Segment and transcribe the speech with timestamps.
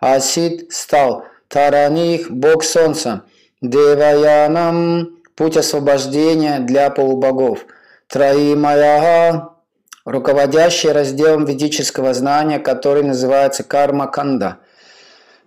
[0.00, 3.24] Асид стал, Тараних– Бог Солнца,
[3.60, 7.66] Деваянам– путь освобождения для полубогов,
[8.08, 9.50] Траимаяга–
[10.06, 14.56] руководящий разделом ведического знания, который называется Карма-канда.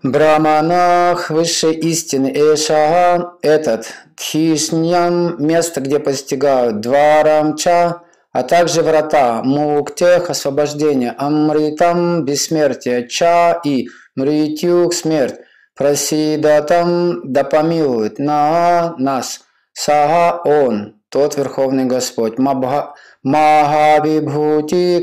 [0.04, 8.02] Браманах– высшей истины, Эшага– этот, Тхишням– место, где постигают, Дварамча–
[8.34, 15.40] а также врата Муктех– освобождение, Амритам– бессмертие, Ча и Мритюк– смерть,
[15.76, 19.42] Просидатам– да помилует, На нас,
[19.74, 22.96] Сага– он, тот Верховный Господь, Мабха,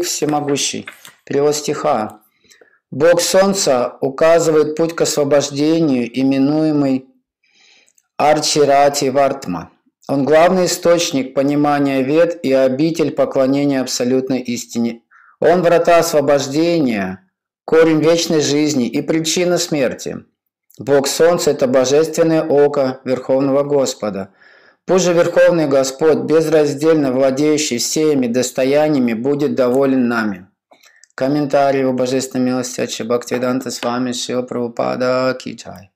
[0.04, 0.86] всемогущий.
[1.24, 2.20] Перевод стиха.
[2.90, 7.06] Бог Солнца указывает путь к освобождению, именуемый
[8.16, 9.70] Арчирати Вартма.
[10.08, 15.02] Он главный источник понимания вед и обитель поклонения абсолютной истине.
[15.38, 17.29] Он врата освобождения,
[17.70, 20.24] корень вечной жизни и причина смерти.
[20.76, 24.30] Бог Солнца– это божественное око Верховного Господа.
[24.86, 30.48] Пусть же Верховный Господь, безраздельно владеющий всеми достояниями, будет доволен нами.
[31.14, 35.92] Комментарий о божественной милости от Бхактивиданта с вами Шила Прабхупада Кичай.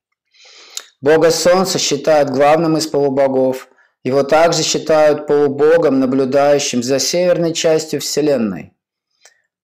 [1.01, 3.67] Бога Солнца считают главным из полубогов–
[4.05, 8.74] его также считают полубогом, наблюдающим за северной частью Вселенной.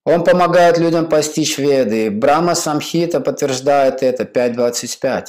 [0.03, 2.09] Он помогает людям постичь веды.
[2.09, 5.25] Брама Самхита подтверждает это 5.25.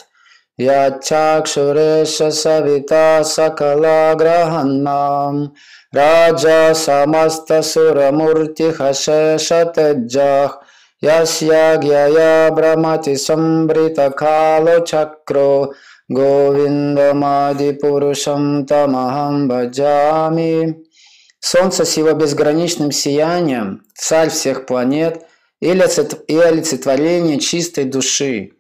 [0.59, 5.55] Я чакшуреша савита сакала граханнам
[5.91, 10.63] раджа самаста сурамурти хашеша теджах
[11.01, 15.73] ясья гьяя брамати самбрита кало чакро
[16.09, 20.77] Говиндамади-пурушам тамахам баджами.
[21.45, 25.27] Солнце с его безграничным сиянием, царь всех планет
[25.61, 28.53] и олицетворение чистой души.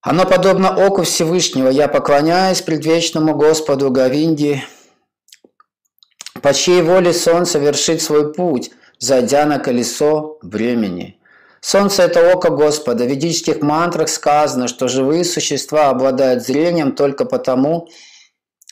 [0.00, 1.68] Оно подобно оку Всевышнего.
[1.68, 4.62] Я поклоняюсь предвечному Господу Гавинди,
[6.40, 11.18] по чьей воле солнце вершит свой путь, зайдя на колесо времени.
[11.60, 13.02] Солнце– это око Господа.
[13.02, 17.88] В ведических мантрах сказано, что живые существа обладают зрением только потому,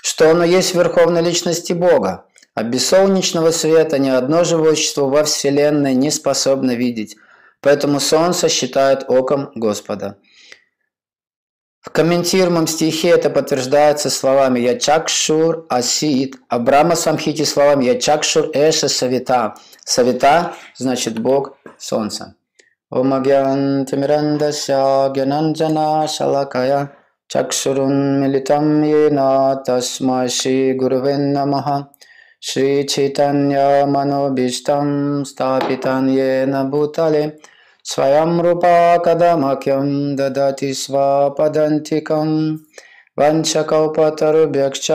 [0.02, 2.26] что оно есть в верховной личности Бога.
[2.54, 7.16] А без солнечного света ни одно живое существо во Вселенной не способно видеть.
[7.60, 10.18] Поэтому Солнце считают оком Господа.
[11.80, 18.88] В комментируемом стихе это подтверждается словами «Ячакшур асид», а в Брахма Самхите словами «Ячакшур эша
[18.88, 19.54] савита».
[19.84, 22.36] Савита значит Бог Солнца.
[22.92, 26.90] Om Agyantimirandasya Gyananjana Shalakaya
[27.26, 31.32] Chakshurunmilitam Yena Tasma Shri Guruven
[32.42, 37.32] श्रीचैतन्यमनोभीष्टं स्थापितं येन भूतले,
[37.84, 42.56] स्वयं रूपा कदमख्यं ददति स्वपदन्तिकं।
[43.18, 44.88] वंशकौपतरुभ्यश्च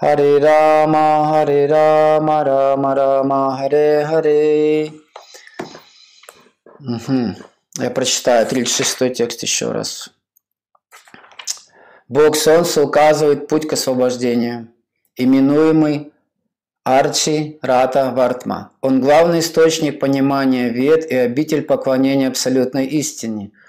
[0.00, 4.92] Hare Rama, Hare Rama, Rama Rama, Hare Hare.
[6.80, 7.34] Угу.
[7.78, 10.10] Я прочитаю 36 текст еще раз.
[12.08, 14.68] Бог Солнца указывает путь к освобождению,
[15.16, 16.12] именуемый
[16.84, 18.70] Арчи Рата Вартма.
[18.80, 23.52] Он главный источник понимания вед и обитель поклонения абсолютной истине–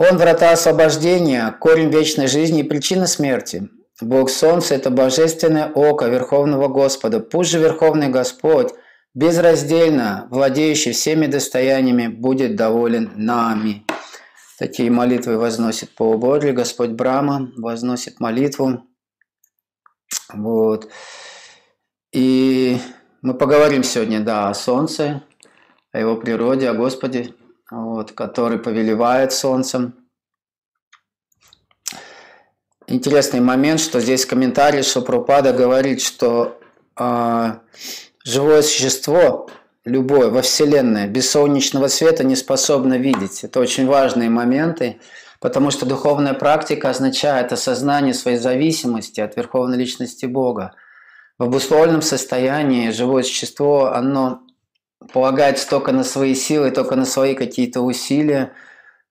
[0.00, 3.68] он врата освобождения, корень вечной жизни и причина смерти.
[4.00, 7.18] Бог Солнца– это божественное око Верховного Господа.
[7.18, 8.72] Пусть же Верховный Господь,
[9.14, 13.84] безраздельно владеющий всеми достояниями, будет доволен нами.
[14.58, 18.84] Такие молитвы возносит по Бодри, Господь Брама возносит молитву.
[20.32, 20.88] Вот.
[22.12, 22.78] И
[23.20, 25.22] мы поговорим сегодня, да, о Солнце,
[25.92, 27.34] о его природе, о Господе,
[27.70, 29.97] вот, который повелевает солнцем.
[32.88, 36.58] Интересный момент, что здесь в комментарии Шапрупада говорит, что
[36.98, 37.52] э,
[38.24, 39.48] живое существо,
[39.84, 43.44] любое во Вселенной, без солнечного света не способно видеть.
[43.44, 44.98] Это очень важные моменты,
[45.40, 50.74] Потому что духовная практика означает осознание своей зависимости от Верховной Личности Бога.
[51.38, 54.40] В обусловленном состоянии живое существо, оно
[55.12, 58.52] полагается только на свои силы, только на свои какие-то усилия,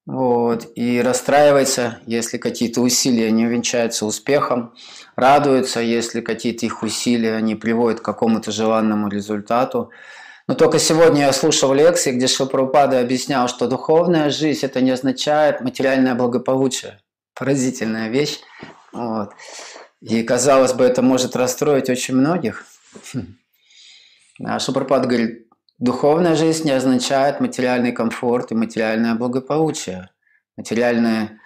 [0.08, 4.74] вот, и расстраивается, если какие-то усилия не увенчаются успехом,
[5.18, 9.92] радуется, если какие-то их усилия не приводят к какому-то желанному результату.
[10.48, 15.60] Но только сегодня я слушал лекции, где Шилпрапада объяснял, что духовная жизнь это не означает
[15.60, 17.02] материальное благополучие.
[17.36, 18.40] Поразительная вещь.
[18.94, 19.32] Вот.
[20.00, 22.66] И казалось бы, это может расстроить очень многих.
[24.40, 25.47] А Шилпрапад говорит,
[25.80, 30.10] духовная жизнь не означает материальный комфорт и материальное благополучие.
[30.56, 31.40] Материальное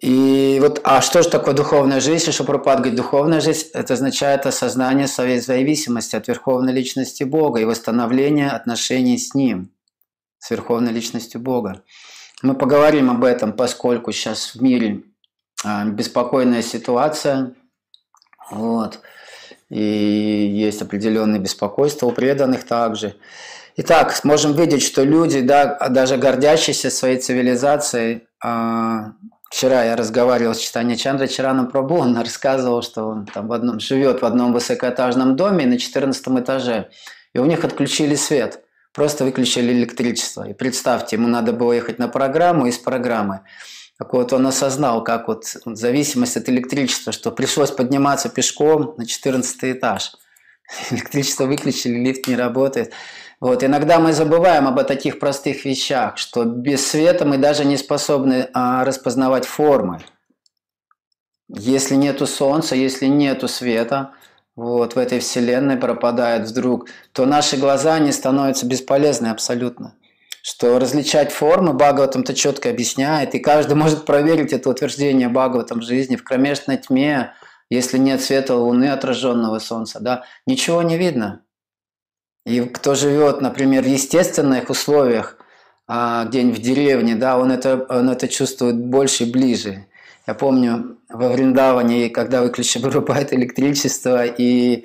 [0.00, 2.30] и вот, а что же такое духовная жизнь?
[2.32, 7.64] Что Пропад говорит, духовная жизнь– это означает осознание своей зависимости от Верховной Личности Бога и
[7.64, 9.70] восстановление отношений с Ним,
[10.38, 11.84] с Верховной Личностью Бога.
[12.42, 15.04] Мы поговорим об этом, поскольку сейчас в мире
[15.64, 17.54] а, беспокойная ситуация,
[18.50, 19.00] вот,
[19.70, 19.82] и
[20.54, 23.16] есть определенные беспокойства у преданных также.
[23.76, 29.12] Итак, можем видеть, что люди, да, даже гордящиеся своей цивилизацией, а,
[29.54, 33.78] Вчера я разговаривал с Читани Чандра Чараном Прабу, он рассказывал, что он там в одном,
[33.78, 36.88] живет в одном высокоэтажном доме на 14 этаже,
[37.34, 40.48] и у них отключили свет, просто выключили электричество.
[40.48, 43.42] И представьте, ему надо было ехать на программу из программы.
[43.98, 49.64] Так вот он осознал, как вот зависимость от электричества, что пришлось подниматься пешком на 14
[49.64, 50.12] этаж.
[50.90, 52.92] Электричество выключили, лифт не работает.
[53.40, 58.48] Вот, иногда мы забываем об таких простых вещах, что без света мы даже не способны
[58.52, 60.00] а, распознавать формы.
[61.48, 64.12] Если нету солнца, если нету света,
[64.56, 69.94] вот в этой вселенной пропадает вдруг, то наши глаза не становятся бесполезны абсолютно.
[70.46, 76.16] Что различать формы Бхагаватам-то четко объясняет, и каждый может проверить это утверждение Бхагаватам жизни.
[76.16, 77.32] В кромешной тьме,
[77.70, 81.40] если нет света луны, отраженного солнца, да, ничего не видно.
[82.44, 85.38] И кто живет, например, в естественных условиях,
[85.86, 89.86] а, где-нибудь в деревне, да, он это, он это чувствует больше и ближе.
[90.26, 94.84] Я помню во Вриндаване, когда выключили вырубает электричество, и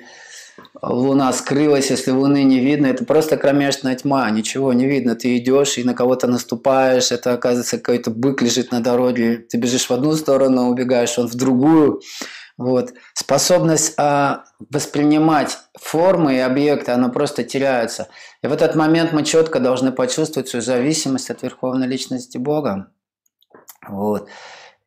[0.82, 5.14] луна скрылась, если луны не видно, это просто кромешная тьма, ничего не видно.
[5.14, 9.88] Ты идешь и на кого-то наступаешь, это оказывается какой-то бык лежит на дороге, ты бежишь
[9.88, 12.00] в одну сторону, убегаешь, он в другую.
[12.56, 12.92] Вот.
[13.14, 18.08] Способность а, воспринимать формы и объекты, она просто теряется.
[18.42, 22.92] И в этот момент мы четко должны почувствовать свою зависимость от Верховной Личности Бога.
[23.88, 24.28] Вот.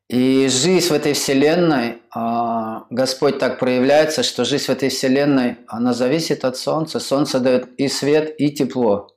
[0.08, 5.94] И жизнь в этой Вселенной, а, Господь так проявляется, что жизнь в этой Вселенной, она
[5.94, 7.00] зависит от Солнца.
[7.00, 9.08] Солнце дает и свет, и тепло.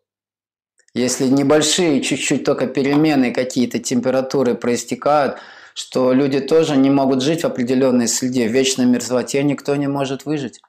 [0.93, 5.37] Если небольшие, чуть-чуть только перемены, какие-то температуры проистекают–
[5.77, 10.25] что люди тоже не могут жить в определенной среде, в вечной мерзлоте никто не может
[10.25, 10.59] выжить.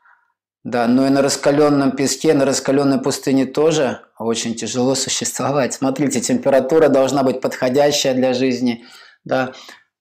[0.64, 5.72] Да, но и на раскаленном песке, на раскаленной пустыне тоже очень тяжело существовать.
[5.72, 8.84] Смотрите, температура должна быть подходящая для жизни.
[9.24, 9.54] Да,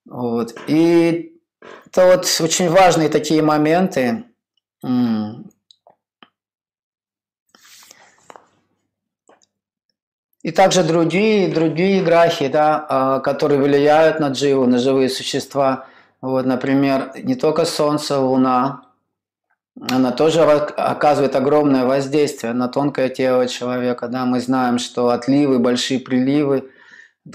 [0.07, 0.55] вот.
[0.67, 1.39] И
[1.85, 4.23] это вот очень важные такие моменты.
[10.43, 15.87] И также другие, другие грахи, да, а, которые влияют на дживу, на живые существа.
[16.21, 18.83] Вот, например, не только Солнце, Луна,
[19.91, 24.07] она тоже оказывает огромное воздействие на тонкое тело человека.
[24.07, 24.25] Да?
[24.25, 26.71] Мы знаем, что отливы, большие приливы,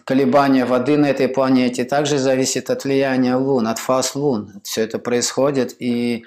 [0.05, 4.61] колебания воды на этой планете также зависит от влияния лун, от фаз лун.
[4.65, 5.75] Все это происходит.
[5.79, 6.25] И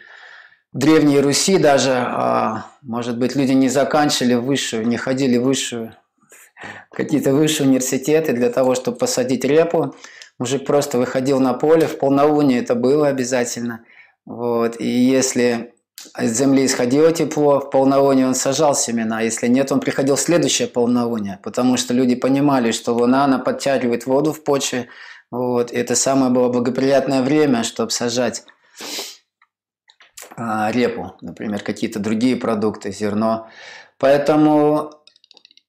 [0.73, 5.95] в Древней Руси даже, а, может быть, люди не заканчивали высшую, не ходили высшую
[6.91, 9.95] какие-то высшие университеты для того, чтобы посадить репу.
[10.39, 13.83] Мужик просто выходил на поле, в полнолуние это было обязательно.
[14.25, 14.79] Вот.
[14.79, 15.74] И если
[16.19, 20.67] из земли исходило тепло, в полнолуние он сажал семена, если нет, он приходил в следующее
[20.67, 24.87] полнолуние, потому что люди понимали, что луна, она подтягивает воду в почве,
[25.31, 28.43] вот, и это самое было благоприятное время, чтобы сажать
[30.37, 33.49] а, репу, например, какие-то другие продукты, зерно.
[33.97, 34.91] Поэтому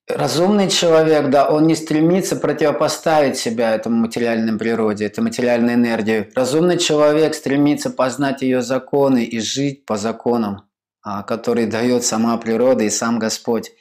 [0.08, 6.30] Разумный человек, да, он не стремится противопоставить себя этому материальной природе, этой материальной энергии.
[6.36, 10.62] Разумный человек стремится познать ее законы и жить по законам,
[11.02, 13.72] а, которые дает сама природа и сам Господь.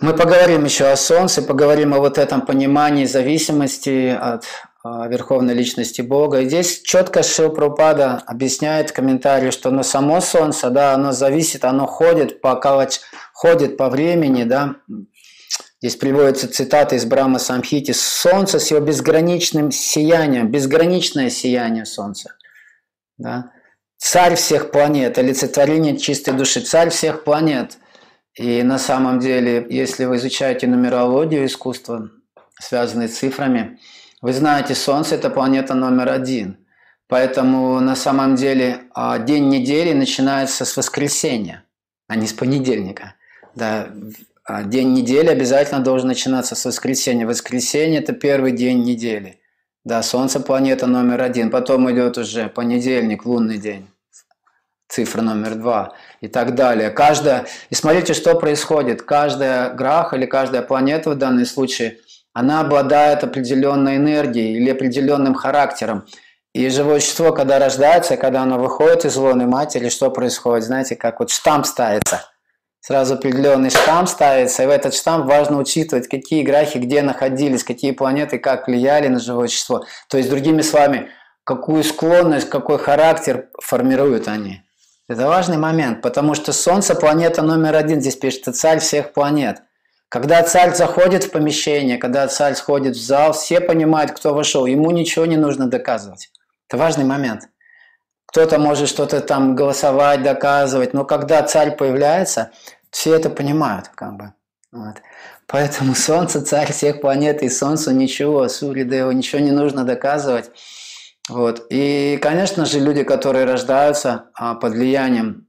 [0.00, 4.44] Мы поговорим еще о Солнце, поговорим о вот этом понимании зависимости от
[4.82, 6.40] а, Верховной Личности Бога.
[6.40, 11.86] И здесь четко Шилпрупада объясняет в комментарии, что оно само Солнце, да, оно зависит, оно
[11.86, 12.56] ходит по,
[13.34, 14.76] ходит по времени, да.
[15.82, 17.92] Здесь приводится цитата из Брама Самхити.
[17.92, 22.36] Солнце с его безграничным сиянием, безграничное сияние Солнца.
[23.18, 23.50] Да?
[23.98, 27.76] Царь всех планет, олицетворение чистой души, царь всех планет.
[28.34, 32.10] И на самом деле, если вы изучаете нумерологию искусства,
[32.58, 33.78] связанные с цифрами,
[34.22, 36.64] вы знаете, Солнце– это планета номер один.
[37.08, 41.64] Поэтому на самом деле а, день недели начинается с воскресенья,
[42.08, 43.14] а не с понедельника.
[43.54, 43.88] Да,
[44.44, 47.26] а, день недели обязательно должен начинаться с воскресенья.
[47.26, 49.40] Воскресенье– это первый день недели.
[49.84, 51.50] Да, Солнце– планета номер один.
[51.50, 53.88] Потом идет уже понедельник, лунный день
[54.94, 56.90] цифра номер два и так далее.
[56.90, 59.02] Каждая, и смотрите, что происходит.
[59.02, 61.98] Каждая грах или каждая планета в данном случае,
[62.32, 66.04] она обладает определенной энергией или определенным характером.
[66.52, 70.64] И живое существо, когда рождается, когда оно выходит из лоны матери, что происходит?
[70.64, 72.22] Знаете, как вот штамп ставится.
[72.86, 77.92] Сразу определенный штамп ставится, и в этот штамп важно учитывать, какие грахи где находились, какие
[77.92, 79.86] планеты как влияли на живое существо.
[80.10, 81.08] То есть, другими словами,
[81.44, 84.60] какую склонность, какой характер формируют они.
[85.08, 89.62] Это важный момент, потому что Солнце– планета номер один, здесь пишется царь всех планет.
[90.10, 94.90] Когда царь заходит в помещение, когда царь сходит в зал, все понимают, кто вошел, ему
[94.90, 96.30] ничего не нужно доказывать.
[96.68, 97.48] Это важный момент.
[98.34, 102.50] Кто-то может что-то там голосовать, доказывать, но когда царь появляется,
[102.94, 104.32] все это понимают, как бы.
[104.70, 105.02] Вот.
[105.48, 110.50] Поэтому Солнце– царь всех планет, и Солнцу ничего, Суридеву ничего не нужно доказывать.
[111.28, 111.66] Вот.
[111.70, 115.48] И, конечно же, люди, которые рождаются а, под влиянием,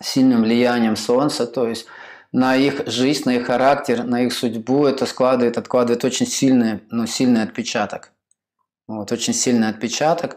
[0.00, 1.86] сильным влиянием Солнца, то есть
[2.30, 7.06] на их жизнь, на их характер, на их судьбу, это складывает, откладывает очень сильный, ну,
[7.06, 8.12] сильный отпечаток.
[8.86, 10.36] Вот, очень сильный отпечаток.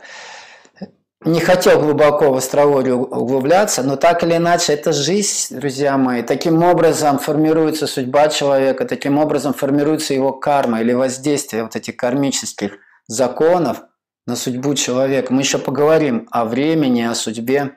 [1.25, 6.21] Не хотел глубоко в астрологию углубляться, но так или иначе, это жизнь, друзья мои.
[6.21, 12.77] Таким образом формируется судьба человека, таким образом формируется его карма или воздействие вот этих кармических
[13.07, 13.81] законов–
[14.25, 15.33] на судьбу человека.
[15.33, 17.75] Мы еще поговорим о времени, о судьбе.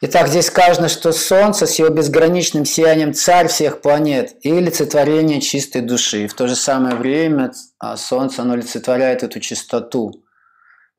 [0.00, 5.80] Итак, здесь сказано, что Солнце с его безграничным сиянием царь всех планет и олицетворение чистой
[5.80, 6.24] души.
[6.24, 10.21] И в то же самое время а, Солнце, оно олицетворяет эту чистоту.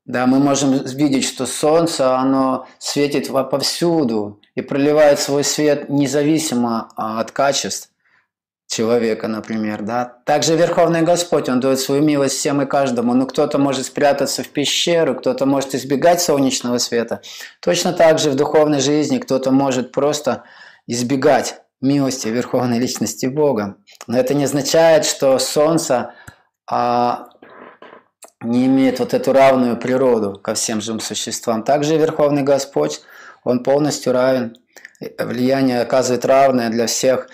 [0.06, 7.22] Да, мы можем видеть, что Солнце, оно светит повсюду и проливает свой свет независимо а,
[7.22, 7.90] от качеств
[8.68, 10.18] человека, например, да.
[10.26, 13.14] Также Верховный Господь, Он дает свою милость всем и каждому.
[13.14, 17.22] Но кто-то может спрятаться в пещеру, кто-то может избегать солнечного света.
[17.62, 20.44] Точно так же в духовной жизни кто-то может просто
[20.86, 23.78] избегать милости Верховной Личности Бога.
[24.08, 26.14] Но это не означает, что Солнце
[26.70, 27.30] а,
[28.44, 31.64] не имеет вот эту равную природу ко всем живым существам.
[31.64, 33.02] Также Верховный Господь,
[33.44, 34.56] Он полностью равен.
[35.20, 37.28] Влияние оказывает равное для всех.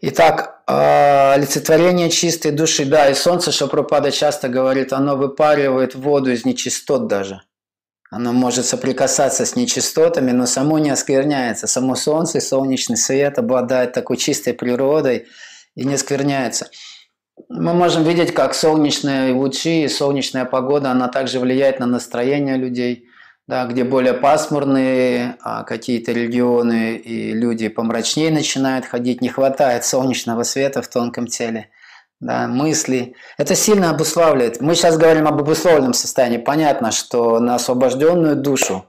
[0.00, 6.30] Итак, а, олицетворение чистой души, да, и солнце, что пропада часто говорит, оно выпаривает воду
[6.32, 7.42] из нечистот даже.
[8.10, 11.66] Оно может соприкасаться с нечистотами, но само не оскверняется.
[11.66, 15.28] Само солнце солнечный свет обладает такой чистой природой
[15.76, 16.70] и не оскверняется.
[17.48, 23.06] Мы можем видеть, как солнечные лучи и солнечная погода, она также влияет на настроение людей–
[23.50, 30.44] да, где более пасмурные а какие-то регионы и люди помрачнее начинают ходить, не хватает солнечного
[30.44, 31.68] света в тонком теле,
[32.20, 33.16] да, мысли.
[33.38, 34.60] Это сильно обуславливает.
[34.60, 36.38] Мы сейчас говорим об обусловленном состоянии.
[36.38, 38.84] Понятно, что на освобожденную душу,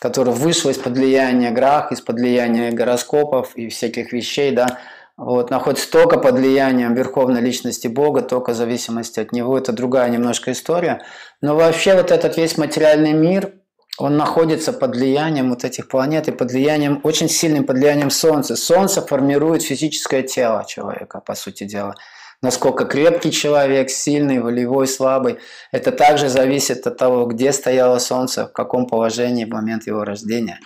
[0.00, 4.78] которая вышла из-под влияния грах, из-под влияния гороскопов и всяких вещей, да,
[5.16, 9.56] вот, находится только под влиянием верховной личности Бога, только в зависимости от Него.
[9.56, 11.02] Это другая немножко история.
[11.40, 13.52] Но вообще вот этот весь материальный мир–
[13.98, 18.54] он находится под влиянием вот этих планет и под влиянием, очень сильным под влиянием Солнца.
[18.56, 21.94] Солнце формирует физическое тело человека, по сути дела.
[22.42, 25.38] Насколько крепкий человек, сильный, волевой, слабый,
[25.72, 30.60] это также зависит от того, где стояло Солнце, в каком положении в момент его рождения.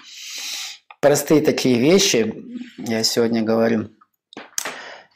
[1.00, 2.34] Простые такие вещи,
[2.78, 3.90] я сегодня говорю.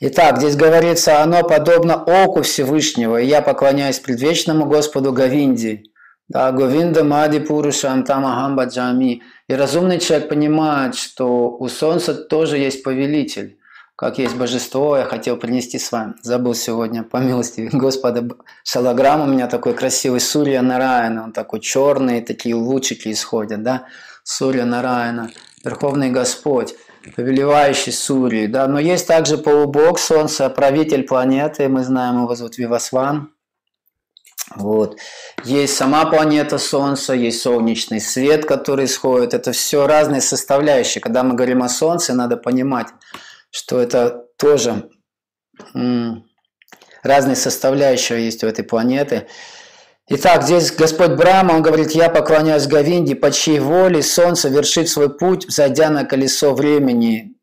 [0.07, 5.85] Итак, здесь говорится, оно подобно оку Всевышнего, и я поклоняюсь предвечному Господу Гавинди,
[6.29, 9.23] да, Говинда Мади Пурушам Тамахам Баджами.
[9.49, 13.57] И разумный человек понимает, что у Солнца тоже есть повелитель.
[13.97, 16.13] Как есть божество, я хотел принести с вами.
[16.21, 18.29] Забыл сегодня, по милости Господа,
[18.63, 21.25] шалограмм у меня такой красивый, Сурья Нараяна.
[21.25, 23.87] Он такой черный, такие лучики исходят, да.
[24.23, 25.31] Сурья Нараяна,
[25.65, 26.75] Верховный Господь
[27.11, 33.35] повелевающий Сурьей, да, но есть также полубог Солнца, правитель планеты, мы знаем его зовут Вивасван,
[34.57, 34.99] вот.
[35.45, 39.35] Есть сама планета Солнца, есть солнечный свет, который исходит.
[39.35, 41.01] Это все разные составляющие.
[41.01, 42.89] Когда мы говорим о Солнце, надо понимать,
[43.51, 44.91] что это тоже
[47.03, 49.27] разные составляющие есть у этой планеты.
[50.07, 55.09] Итак, здесь Господь Брама, он говорит, я поклоняюсь Говинде, по чьей воле Солнце вершит свой
[55.09, 57.37] путь, зайдя на колесо времени.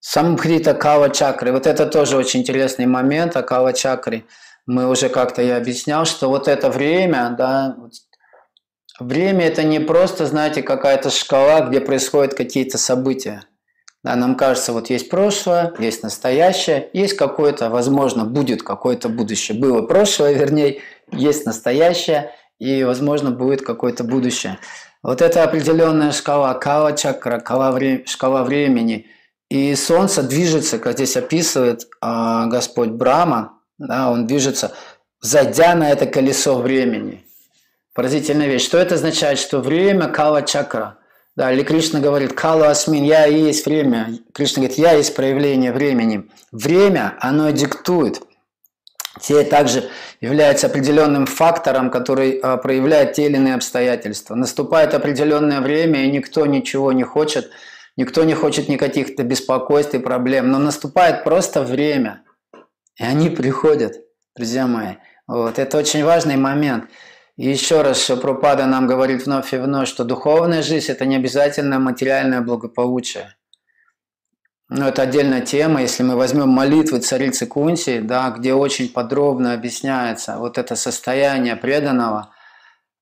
[0.00, 1.52] Самбхрита Кава Чакры.
[1.52, 4.24] Вот это тоже очень интересный момент о Кава Чакре.
[4.64, 7.76] Мы уже как-то я объяснял, что вот это время, да,
[8.98, 13.42] время это не просто, знаете, какая-то шкала, где происходят какие-то события.
[14.02, 19.58] Да, нам кажется, вот есть прошлое, есть настоящее, есть какое-то, возможно, будет какое-то будущее.
[19.58, 20.80] Было прошлое, вернее,
[21.12, 24.58] есть настоящее и, возможно, будет какое-то будущее.
[25.02, 29.06] Вот это определенная шкала, кала чакра, кала вре, шкала времени.
[29.48, 34.72] И Солнце движется, как здесь описывает э, Господь Брама, да, он движется,
[35.20, 37.24] зайдя на это колесо времени.
[37.94, 38.64] Поразительная вещь.
[38.64, 39.38] Что это означает?
[39.38, 40.98] Что время кала чакра.
[41.36, 44.18] Да, или Кришна говорит, кала асмин, я и есть время.
[44.32, 46.28] Кришна говорит, я есть проявление времени.
[46.50, 48.22] Время, оно диктует–
[49.20, 49.88] те также
[50.20, 54.34] являются определенным фактором, который а, проявляет те или иные обстоятельства.
[54.34, 57.50] Наступает определенное время, и никто ничего не хочет,
[57.96, 62.22] никто не хочет никаких-то беспокойств и проблем, но наступает просто время,
[62.98, 63.94] и они приходят,
[64.34, 64.96] друзья мои.
[65.26, 65.58] Вот.
[65.58, 66.84] Это очень важный момент.
[67.36, 71.16] И еще раз, что Пропада нам говорит вновь и вновь, что духовная жизнь– это не
[71.16, 73.36] обязательно материальное благополучие.
[74.68, 75.80] Ну, это отдельная тема.
[75.80, 82.32] Если мы возьмем молитвы царицы Кунси, да, где очень подробно объясняется вот это состояние преданного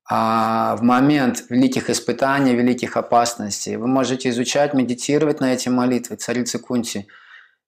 [0.07, 6.59] а, в момент великих испытаний, великих опасностей, вы можете изучать, медитировать на эти молитвы царицы
[6.59, 7.07] Кунси.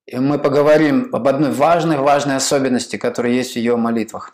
[0.06, 4.32] И мы поговорим об одной важной, важной особенности, которая есть в ее молитвах.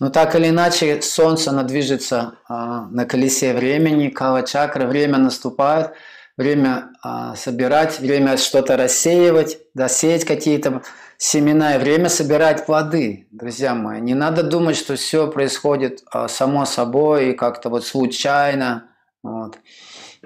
[0.00, 5.92] Но так или иначе, Солнце, оно движется а, на колесе времени, кава чакра, время наступает–
[6.36, 10.82] время а, собирать, время что-то рассеивать, да, сеять какие-то
[11.18, 14.00] семена и время собирать плоды, друзья мои.
[14.00, 18.90] Не надо думать, что все происходит а, само собой и как-то вот случайно.
[19.22, 19.58] Вот.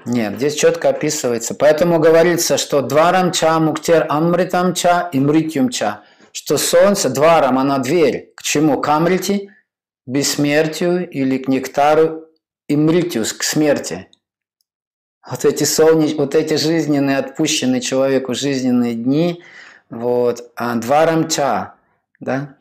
[0.04, 1.54] Нет, здесь четко описывается.
[1.54, 6.02] Поэтому говорится, что дварам ча муктер амритам ча и мритюм ча.
[6.32, 8.32] Что солнце, дварам, она дверь.
[8.36, 8.80] К чему?
[8.80, 9.50] К амрити,
[10.06, 12.24] бессмертию или к нектару
[12.68, 14.08] и мритюс, к смерти.
[15.30, 16.16] Вот эти, солнеч...
[16.16, 19.42] вот эти жизненные, отпущенные человеку жизненные дни,
[19.88, 21.74] вот, а два рамча,
[22.18, 22.56] да,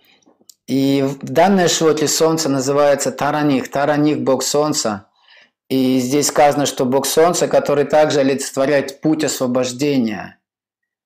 [0.68, 5.08] и в данной шлоке солнце называется Тараних, Тараних– Бог Солнца.
[5.68, 10.38] И здесь сказано, что Бог Солнца, который также олицетворяет путь освобождения.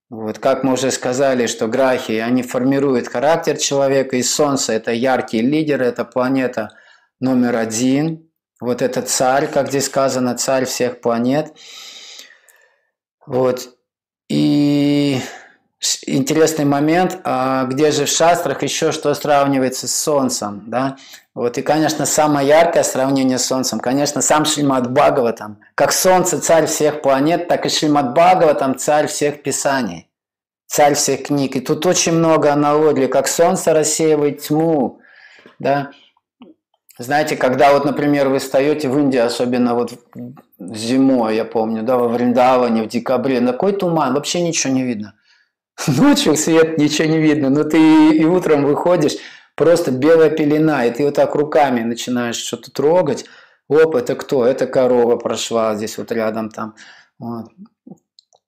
[0.09, 5.41] Вот, как мы уже сказали, что грахи, они формируют характер человека, и Солнце– это яркий
[5.41, 6.71] лидер, это планета
[7.21, 8.29] номер один,
[8.63, 11.53] вот этот царь, как здесь сказано, царь всех планет.
[13.25, 13.69] Вот.
[14.29, 15.19] И
[16.05, 20.97] интересный момент, а где же в шастрах еще что сравнивается с Солнцем, да?
[21.35, 25.59] Вот и, конечно, самое яркое сравнение с Солнцем, конечно, сам Шримад Бхагаватам.
[25.75, 30.09] Как Солнце царь всех планет, так и Шримад Бхагаватам царь всех писаний,
[30.67, 31.55] царь всех книг.
[31.55, 34.99] И тут очень много аналогий, как Солнце рассеивает тьму,
[35.59, 35.91] да,
[36.99, 39.93] знаете, когда вот, например, вы встаете в Индии, особенно вот
[40.59, 45.15] зимой, я помню, да, во Вриндаване, в декабре, такой туман, вообще ничего не видно.
[45.87, 49.17] Ночью свет ничего не видно, но ты и утром выходишь,
[49.55, 53.25] просто белая пелена, и ты вот так руками начинаешь что-то трогать.
[53.67, 54.45] Оп, это кто?
[54.45, 56.75] Это корова прошла здесь вот рядом там.
[57.17, 57.47] Вот.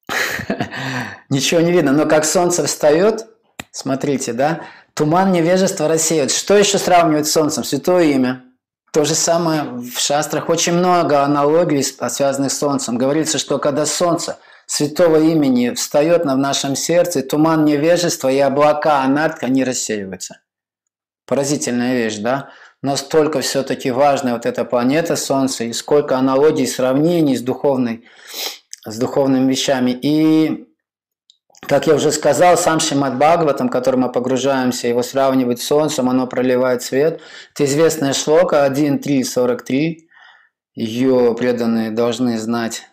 [1.29, 3.25] Ничего не видно, но как солнце встает,
[3.71, 4.61] смотрите, да,
[4.95, 6.31] Туман невежества рассеивает.
[6.31, 7.65] Что еще сравнивать с Солнцем?
[7.65, 8.43] Святое имя.
[8.93, 10.47] То же самое в шастрах.
[10.47, 12.97] Очень много аналогий, связанных с Солнцем.
[12.97, 19.47] Говорится, что когда Солнце святого имени встает в нашем сердце, туман невежества и облака анартка
[19.47, 20.39] не рассеиваются.
[21.27, 22.51] Поразительная вещь, да?
[22.81, 28.05] Настолько все-таки важная вот эта планета Солнце, и сколько аналогий, сравнений с, духовной,
[28.85, 29.91] с духовными вещами.
[29.91, 30.69] И
[31.67, 36.27] как я уже сказал, сам Шимат Бхагаватам, в мы погружаемся, его сравнивать с Солнцем, оно
[36.27, 37.21] проливает свет.
[37.53, 39.97] Это известная шлока 1.3.43.
[40.75, 42.83] Ее преданные должны знать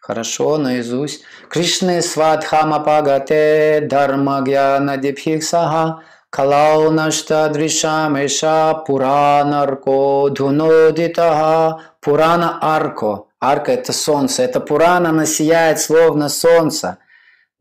[0.00, 1.22] хорошо, наизусть.
[1.48, 13.26] Кришны свадхама пагате дharma гьяна дипхиксаха калау нашта дришам эша пуранарко дунодитаха пурана арко.
[13.42, 14.44] Арка– это солнце.
[14.44, 16.98] Это Пурана, она сияет словно солнце.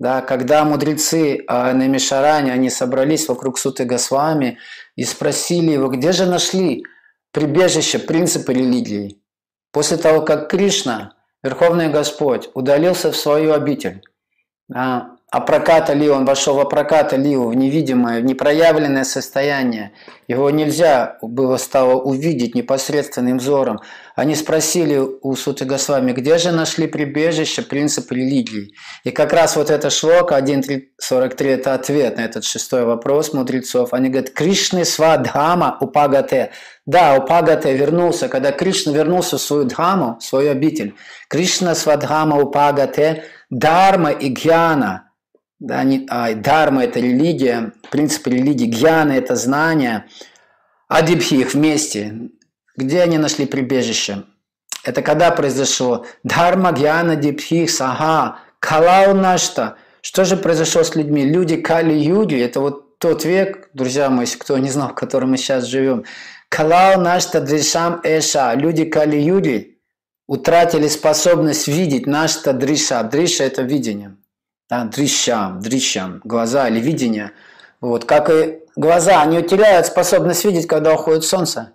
[0.02, 4.58] Да, когда мудрецы а, на Мишаране, они собрались вокруг Суты Госвами
[4.96, 6.84] и спросили его, где же нашли
[7.32, 9.22] прибежище, принципы религии.
[9.72, 14.02] После того, как Кришна, Верховный Господь, удалился в свою обитель,
[15.32, 19.94] да, Апраката Лио, он вошел в Апраката Лио, в невидимое, в непроявленное состояние.
[20.28, 23.80] Его нельзя было стало увидеть непосредственным взором.
[24.16, 28.74] Они спросили у Суты Госвами, где же нашли прибежище принцип религии.
[29.06, 33.94] И как раз вот это шлока 1.43– это ответ на этот шестой вопрос мудрецов.
[33.94, 36.52] Они говорят, Кришны свадхама упагате.
[36.86, 40.96] Да, упагате вернулся, когда Кришна вернулся в свою дхаму, в свою обитель.
[41.30, 45.08] Кришна свадхама упагате, дарма и гьяна–
[45.62, 50.06] да, не, а, дарма– это религия, принцип религии, гьяна– это знание,
[50.88, 52.32] адибхи их вместе.
[52.76, 54.24] Где они нашли прибежище?
[54.84, 56.08] Это когда произошло?
[56.24, 59.78] Дharma, гьяна, дипхи, сага, калау нашта.
[60.02, 61.26] Что же произошло с людьми?
[61.26, 65.38] Люди Кали-юги, это вот тот век, друзья мои, если кто не знал, в котором мы
[65.38, 66.06] сейчас живем.
[66.50, 68.56] Калау нашта дришам эша.
[68.56, 69.78] Люди Кали-юги
[70.26, 73.04] утратили способность видеть нашта дриша.
[73.04, 74.16] Дриша– это видение
[74.72, 77.34] да, дрищам, дрищам, глаза или видение.
[77.82, 81.74] Вот, как и глаза, они теряют способность видеть, когда уходит солнце.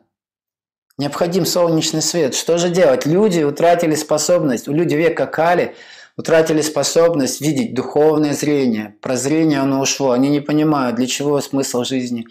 [0.97, 2.35] Необходим солнечный свет.
[2.35, 3.05] Что же делать?
[3.05, 5.77] Люди утратили способность, люди века Кали
[6.17, 8.97] утратили способность видеть духовное зрение.
[9.03, 10.13] Прозрение оно ушло.
[10.13, 12.27] Они не понимают, для чего смысл жизни.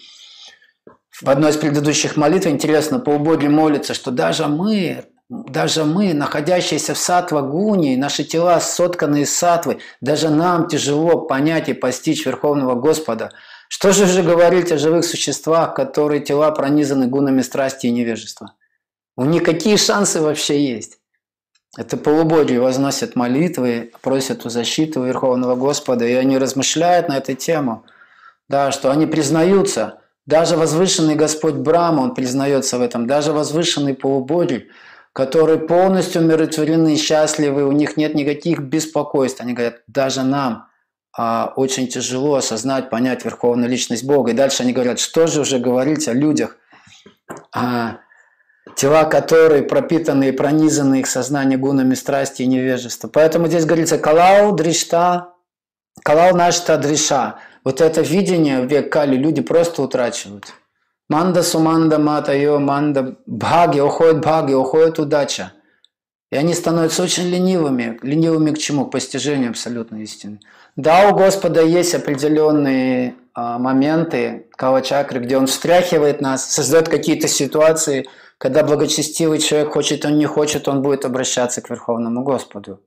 [1.21, 6.93] В одной из предыдущих молитв, интересно, по убоге молится, что даже мы, даже мы, находящиеся
[6.93, 12.75] в сатва гуни, наши тела сотканы из сатвы, даже нам тяжело понять и постичь Верховного
[12.75, 13.31] Господа.
[13.67, 18.53] Что же же говорить о живых существах, которые тела пронизаны гунами страсти и невежества?
[19.17, 20.99] У них какие шансы вообще есть?
[21.77, 27.83] Это полубоги возносят молитвы, просят у защиты Верховного Господа, и они размышляют на эту тему,
[28.47, 34.69] да, что они признаются, даже возвышенный Господь Брама, он признается в этом, даже возвышенный полубоги,
[35.15, 39.39] которые полностью умиротворены, счастливы, у них нет никаких беспокойств.
[39.39, 40.67] Они говорят, даже нам
[41.17, 44.32] а, очень тяжело осознать, понять Верховную Личность Бога.
[44.32, 46.58] И дальше они говорят, что же уже говорить о людях,
[47.56, 47.99] а,
[48.75, 53.08] тела которые пропитаны и пронизаны их сознание гунами страсти и невежества.
[53.08, 55.30] Поэтому здесь говорится «калау дришта»,
[56.04, 57.39] «калау нашта дриша».
[57.63, 60.54] Вот это видение в век Кали люди просто утрачивают–
[61.09, 65.53] Манда суманда мата йо манда бхаги, уходит бхаги, уходит удача.
[66.31, 67.99] И они становятся очень ленивыми.
[68.01, 68.85] Ленивыми к чему?
[68.85, 70.39] К постижению абсолютной истины.
[70.75, 78.07] Да, у Господа есть определенные а, моменты кава-чакры, где Он встряхивает нас, создает какие-то ситуации,
[78.37, 82.81] когда благочестивый человек хочет, он не хочет, он будет обращаться к Верховному Господу.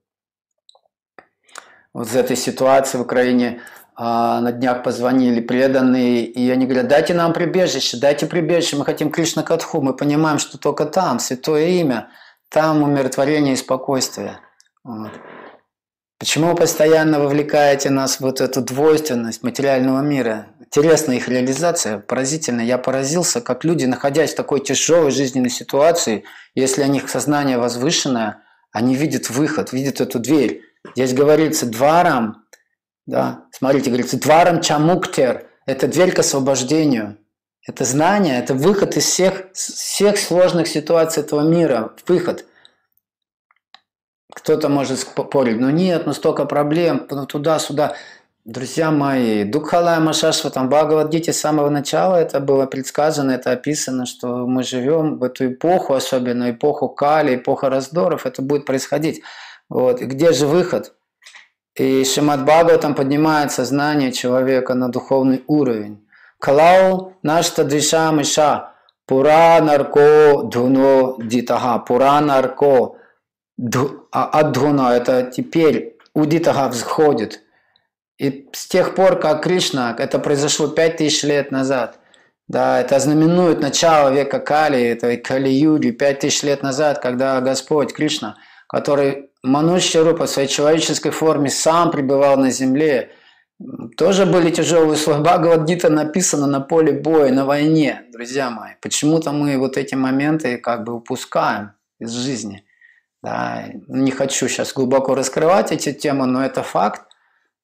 [1.95, 3.61] Вот в этой ситуации в Украине
[4.01, 9.11] а, на днях позвонили преданные, и они говорят, дайте нам прибежище, дайте прибежище, мы хотим
[9.11, 12.09] Кришна Катху, мы понимаем, что только там, святое имя,
[12.49, 14.39] там умиротворение и спокойствие.
[14.85, 15.11] Вот.
[16.17, 20.47] Почему вы постоянно вовлекаете нас в вот эту двойственность материального мира?
[20.61, 22.61] Интересная их реализация, поразительно.
[22.61, 26.23] Я поразился, как люди, находясь в такой тяжелой жизненной ситуации,
[26.55, 30.63] если у них сознание возвышенное, они видят выход, видят эту дверь.
[30.95, 32.45] Здесь говорится, дварам
[33.09, 33.47] да?
[33.51, 37.17] Смотрите, говорится, дварам чамуктер– это дверь к освобождению.
[37.67, 41.95] Это знание, это выход из всех, всех сложных ситуаций этого мира.
[42.07, 42.45] Выход.
[44.31, 47.97] Кто-то может спорить, ну нет, ну столько проблем, ну туда-сюда.
[48.45, 54.47] Друзья мои, Дукхалая Машашва, там Бхагавадгите с самого начала это было предсказано, это описано, что
[54.47, 59.23] мы живем в эту эпоху, особенно эпоху Кали, эпоху раздоров, это будет происходить.
[59.69, 60.01] Вот.
[60.01, 60.95] И где же выход?
[61.79, 62.45] И Шимат
[62.81, 66.05] там поднимает сознание человека на духовный уровень.
[66.41, 68.73] Калау нашта дриша миша
[69.07, 71.79] пура нарко дуно дитага.
[71.79, 72.97] Пура нарко
[74.11, 74.97] адхуна.
[74.97, 77.41] Это теперь у дитага взходит.
[78.19, 82.01] И с тех пор, как Кришна, это произошло пять тысяч лет назад,
[82.49, 88.37] да, это знаменует начало века Кали, это Кали-Юги, пять тысяч лет назад, когда Господь Кришна,
[88.67, 93.13] который Мануща Рупа в своей человеческой форме сам пребывал на земле.
[93.97, 95.21] Тоже были тяжелые условия.
[95.21, 98.73] Бхагавадгита написано на поле боя, на войне, друзья мои.
[98.81, 102.65] Почему-то мы вот эти моменты как бы упускаем из жизни.
[103.23, 107.03] Да, не хочу сейчас глубоко раскрывать эти темы, но это факт.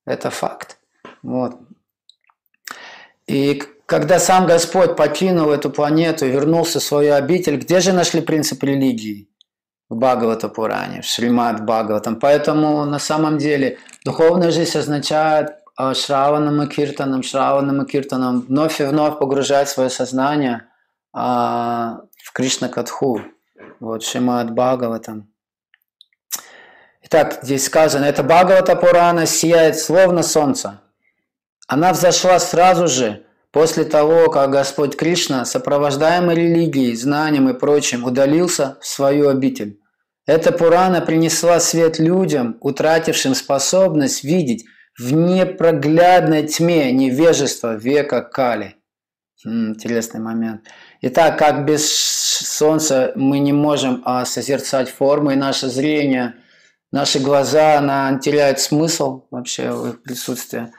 [0.05, 0.79] Это факт.
[1.23, 1.57] Вот.
[3.27, 8.21] И когда сам Господь покинул эту планету и вернулся в свою обитель, где же нашли
[8.21, 9.29] принцип религии?
[9.95, 12.17] В Бхагавата Пуране, в Шримад Бхагаватам.
[12.17, 18.81] Поэтому на самом деле духовная жизнь означает а, Шраванам и Киртаном, Шраванам и Киртаном вновь
[18.81, 20.67] и вновь погружать свое сознание
[21.13, 23.21] а, в Кришна Катху,
[23.81, 25.29] вот Шримад Бхагаватам.
[27.03, 30.81] Итак, здесь сказано, это Бхагавата Пурана сияет словно солнце.
[31.69, 38.79] Она взошла сразу же после того, как Господь Кришна, сопровождаемый религией, знанием и прочим, удалился
[38.81, 39.81] в свою обитель.
[40.27, 44.65] Эта Пурана принесла свет людям, утратившим способность видеть
[44.99, 48.77] в непроглядной тьме невежества века Кали.
[49.45, 50.63] Интересный момент.
[51.03, 56.37] Итак, как без солнца мы не можем а, созерцать формы, и наше зрение,
[56.91, 60.73] наши глаза, она теряет смысл вообще в их присутствии.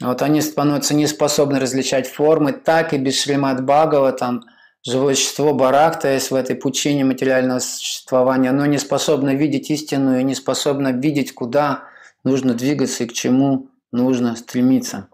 [0.00, 4.42] Вот они становятся не способны различать формы, так и без Шримад Бхагава, там,
[4.84, 10.22] живое существо Баракта есть в этой пучине материального существования, оно не способно видеть истину и
[10.22, 11.84] не способно видеть, куда
[12.24, 15.08] нужно двигаться и к чему нужно стремиться.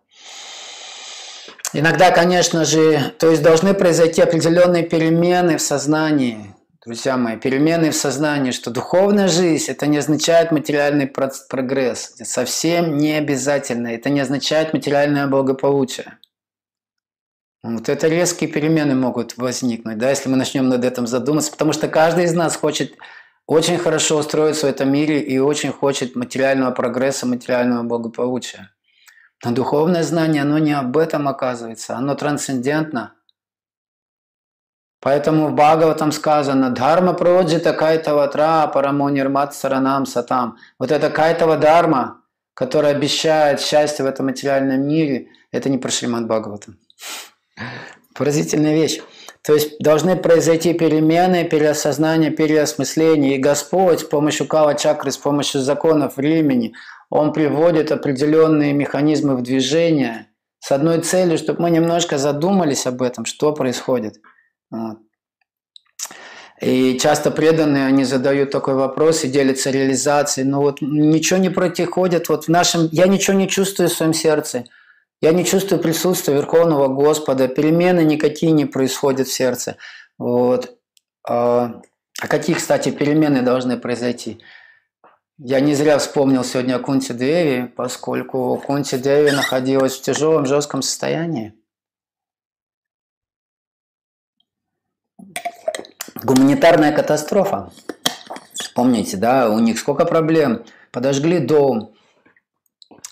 [1.75, 6.55] Иногда, конечно же, то есть должны произойти определенные перемены в сознании,
[6.85, 13.13] друзья мои, перемены в сознании, что духовная жизнь– это не означает материальный прогресс, совсем не
[13.13, 16.18] обязательно, это не означает материальное благополучие.
[17.75, 21.89] Вот это резкие перемены могут возникнуть, да, если мы начнем над этим задуматься, потому что
[21.89, 22.95] каждый из нас хочет
[23.47, 28.71] очень хорошо устроиться в этом мире и очень хочет материального прогресса, материального благополучия.
[29.45, 33.15] Но духовное знание, оно не об этом оказывается, оно трансцендентно.
[35.01, 40.57] Поэтому в Бхагаватам сказано «Дхарма проджита кайтава тра парамо нирмат саранам сатам».
[40.79, 42.15] Вот это кайтава дharma,
[42.55, 46.79] которая обещает счастье в этом материальном мире, это не про Шримад Бхагаватам.
[48.15, 49.01] Поразительная вещь.
[49.43, 53.37] То есть должны произойти перемены, переосознание, переосмысление.
[53.37, 56.75] И Господь с помощью кава чакры, с помощью законов времени,
[57.11, 60.27] он приводит определенные механизмы в движение
[60.61, 64.17] с одной целью, чтобы мы немножко задумались об этом, что происходит.
[66.61, 70.47] И часто преданные, они задают такой вопрос и делятся реализацией.
[70.47, 72.29] Но вот ничего не происходит.
[72.29, 72.89] Вот в нашем...
[72.91, 74.65] Я ничего не чувствую в своем сердце.
[75.21, 77.49] Я не чувствую присутствия Верховного Господа.
[77.49, 79.77] Перемены никакие не происходят в сердце.
[80.17, 80.79] Вот.
[81.27, 81.83] А,
[82.21, 84.41] а какие, кстати, перемены должны произойти?
[85.39, 90.83] Я не зря вспомнил сегодня о Кунти Деви, поскольку Кунти Деви находилась в тяжелом, жестком
[90.83, 91.55] состоянии.
[96.23, 97.73] Гуманитарная катастрофа.
[98.75, 100.65] Помните, да, у них сколько проблем.
[100.91, 101.95] Подожгли дом,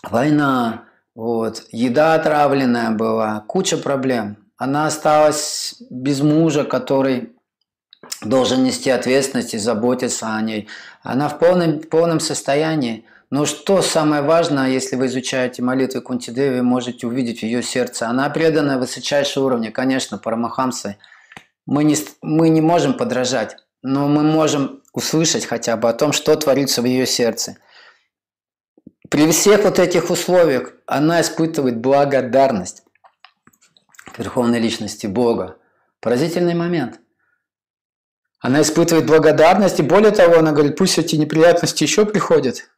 [0.03, 4.37] война, вот, еда отравленная была, куча проблем.
[4.59, 7.33] Она осталась без мужа, который
[8.21, 10.69] должен нести ответственность и заботиться о ней.
[11.03, 13.07] Она в полном, полном состоянии.
[13.31, 18.09] Но что самое важное, если вы изучаете молитвы Кунтидеви, можете увидеть в ее сердце.
[18.09, 20.99] Она предана высочайшего уровня, конечно, Парамахамсы.
[21.65, 26.37] Мы не, мы не можем подражать, но мы можем услышать хотя бы о том, что
[26.37, 27.57] творится в ее сердце.
[29.17, 32.83] При всех вот этих условиях она испытывает благодарность
[34.13, 35.57] к Верховной Личности Бога.
[36.01, 37.01] Поразительный момент–
[38.41, 42.69] она испытывает благодарность, и более того, она говорит, пусть эти неприятности еще приходят,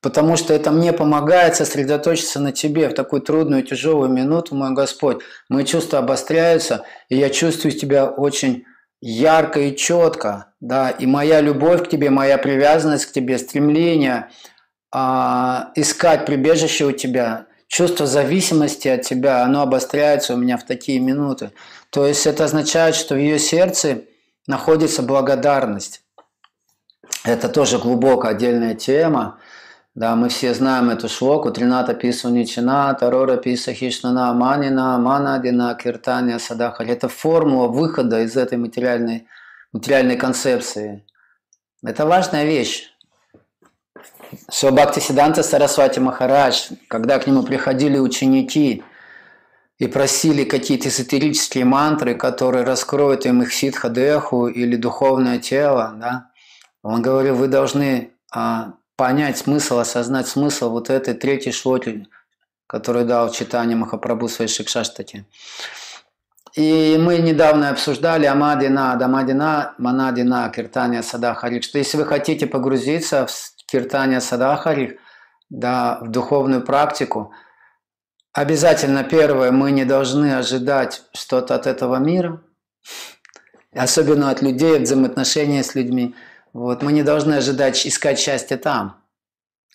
[0.00, 5.22] потому что это мне помогает сосредоточиться на тебе в такую трудную, тяжелую минуту, мой Господь.
[5.50, 8.64] Мои чувства обостряются, и я чувствую тебя очень
[9.02, 14.30] ярко и четко, да, и моя любовь к тебе, моя привязанность к тебе, стремление
[14.96, 21.00] а, искать прибежище у тебя, чувство зависимости от тебя, оно обостряется у меня в такие
[21.00, 21.50] минуты.
[21.90, 24.02] То есть это означает, что в ее сердце
[24.46, 26.02] находится благодарность.
[27.24, 29.40] Это тоже глубокая отдельная тема.
[29.96, 31.50] Да, мы все знаем эту шлоку.
[31.50, 36.92] Трината пису ничина, тарора писа хишнана, манина, манадина, киртания, садахали.
[36.92, 39.26] Это формула выхода из этой материальной,
[39.72, 41.04] материальной концепции.
[41.82, 42.93] Это важная вещь.
[44.50, 48.82] Свабхакти Сиданта Сарасвати Махарадж, когда к нему приходили ученики–
[49.78, 56.30] и просили какие-то эзотерические мантры, которые раскроют им их ситхадеху или духовное тело, да,
[56.82, 62.06] он говорил, вы должны а, понять смысл, осознать смысл вот этой третьей шлоки,
[62.66, 65.24] которую дал читание Махапрабху своей Шикшаштаки.
[66.54, 73.30] И мы недавно обсуждали Амадина, Дамадина, Манадина, Киртания Садахарик, что если вы хотите погрузиться в
[73.74, 75.00] Киртания Садахарик,
[75.50, 77.32] да, в духовную практику–
[78.34, 82.42] Обязательно первое, мы не должны ожидать что-то от этого мира,
[83.72, 86.16] особенно от людей, от взаимоотношения с людьми.
[86.52, 88.96] Вот, мы не должны ожидать искать счастье там.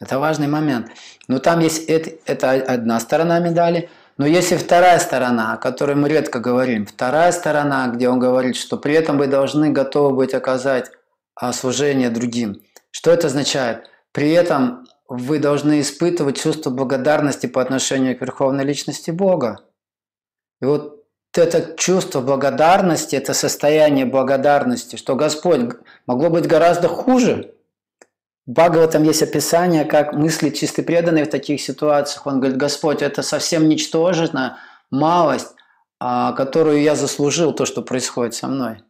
[0.01, 0.91] Это важный момент.
[1.29, 5.95] Но там есть это, это одна сторона медали, но есть и вторая сторона, о которой
[5.95, 6.85] мы редко говорим.
[6.85, 10.91] Вторая сторона, где он говорит, что при этом вы должны готовы быть оказать
[11.33, 12.61] а, служение другим.
[12.91, 13.89] Что это означает?
[14.11, 19.59] при этом вы должны испытывать чувство благодарности по отношению к Верховной Личности Бога.
[20.61, 25.61] И вот это чувство благодарности, это состояние благодарности, что Господь
[26.05, 27.53] могло быть гораздо хуже.
[28.45, 32.25] В Бхагаватам есть описание, как мысли чисто преданные в таких ситуациях.
[32.25, 34.57] Он говорит, Господь, это совсем ничтожно,
[34.89, 35.53] малость,
[35.99, 38.81] а, которую я заслужил, то, что происходит со мной.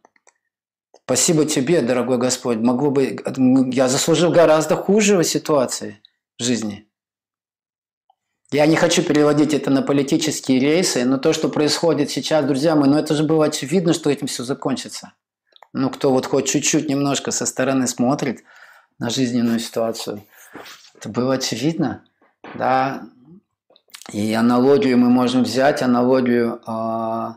[1.10, 2.58] Спасибо тебе, дорогой Господь.
[2.58, 3.18] Могло бы,
[3.72, 6.00] я заслужил гораздо хуже ситуации
[6.38, 6.86] в жизни.
[8.52, 12.88] Я не хочу переводить это на политические рейсы, но то, что происходит сейчас, друзья мои,
[12.88, 15.14] ну это же было очевидно, что этим все закончится.
[15.72, 18.44] Ну, кто вот хоть чуть-чуть немножко со стороны смотрит
[19.00, 20.22] на жизненную ситуацию,
[20.94, 22.04] это было очевидно,
[22.54, 23.02] да.
[24.12, 27.28] И аналогию мы можем взять, аналогию э,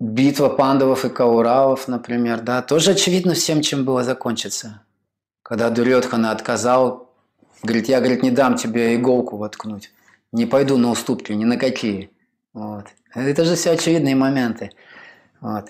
[0.00, 4.82] битва пандавов и кауравов, например, да, тоже очевидно всем, чем было закончиться.
[5.42, 7.06] Когда Дурьотхана отказал
[7.62, 9.90] Говорит, я, говорит, не дам тебе иголку воткнуть.
[10.32, 12.10] Не пойду на уступки, ни на какие.
[12.52, 12.86] Вот.
[13.14, 14.70] Это же все очевидные моменты.
[15.40, 15.68] Вот.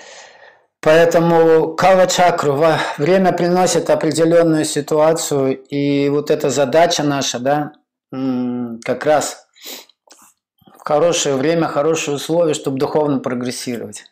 [0.81, 2.63] Поэтому кава чакру
[2.99, 7.73] время приносит определенную ситуацию, и вот эта задача наша, да,
[8.85, 9.46] как раз
[10.87, 14.05] хорошее время, хорошие условия, чтобы духовно прогрессировать.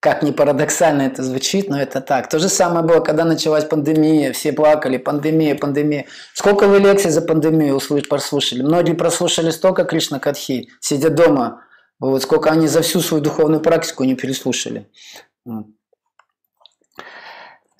[0.00, 2.28] Как ни парадоксально это звучит, но это так.
[2.28, 6.06] То же самое было, когда началась пандемия, все плакали, пандемия, пандемия.
[6.34, 8.62] Сколько вы лекций за пандемию прослушали?
[8.62, 11.62] Многие прослушали столько Кришна Катхи, сидя дома.
[12.00, 14.90] Вот сколько они за всю свою духовную практику не переслушали.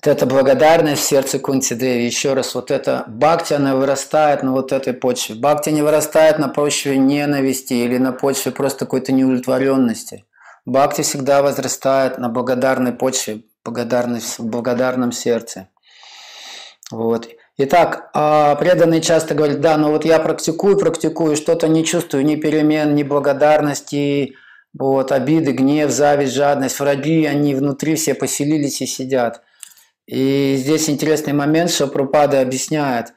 [0.05, 2.05] Вот эта благодарность в сердце Кунти Деви.
[2.05, 5.33] Еще раз, вот это бхакти, она вырастает на вот этой почве.
[5.33, 10.25] Бхакти не вырастает на почве ненависти или на почве просто какой-то неудовлетворенности.
[10.67, 15.69] Бхакти всегда возрастает на благодарной почве, благодарность, в благодарном сердце.
[16.91, 17.27] Вот.
[17.57, 22.35] Итак, а, преданные часто говорят, да, но вот я практикую, практикую, что-то не чувствую, ни
[22.35, 24.35] перемен, ни благодарности,
[24.77, 29.41] вот, обиды, гнев, зависть, жадность, враги, они внутри все поселились и сидят.
[30.07, 33.13] И здесь интересный момент, что Пропада объясняет,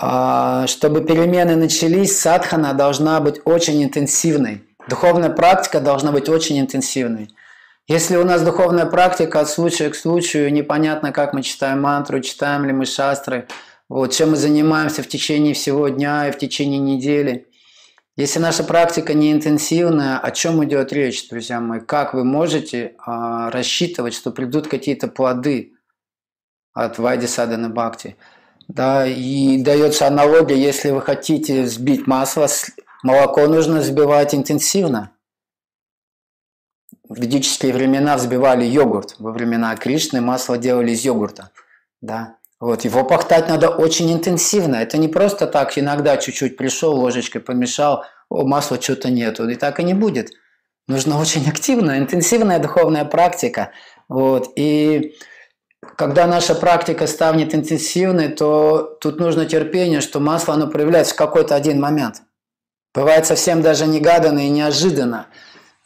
[0.00, 4.62] а, чтобы перемены начались, садхана должна быть очень интенсивной.
[4.88, 7.30] Духовная практика должна быть очень интенсивной.
[7.88, 12.66] Если у нас духовная практика от случая к случаю, непонятно, как мы читаем мантру, читаем
[12.66, 13.48] ли мы шастры,
[13.88, 17.46] вот, чем мы занимаемся в течение всего дня и в течение недели.
[18.16, 21.80] Если наша практика не интенсивная, о чем идет речь, друзья мои?
[21.80, 25.77] Как вы можете а, рассчитывать, что придут какие-то плоды
[26.74, 28.16] от Вайди Садана Бхакти?
[28.68, 32.48] Да, и дается аналогия, если вы хотите сбить масло
[33.02, 35.12] Молоко нужно взбивать интенсивно.
[37.08, 39.14] В ведические времена взбивали йогурт.
[39.18, 41.50] Во времена Кришны масло делали из йогурта.
[42.00, 42.36] Да.
[42.60, 44.76] Вот, его пахтать надо очень интенсивно.
[44.76, 49.48] Это не просто так, иногда чуть-чуть пришел, ложечкой помешал, о, масла что-то нету.
[49.48, 50.30] И так и не будет.
[50.88, 53.70] Нужно очень активно, интенсивная духовная практика.
[54.08, 54.52] Вот.
[54.56, 55.14] И
[55.98, 61.56] когда наша практика станет интенсивной, то тут нужно терпение, что масло оно проявляется в какой-то
[61.56, 62.22] один момент.
[62.94, 65.26] Бывает совсем даже негаданно и неожиданно.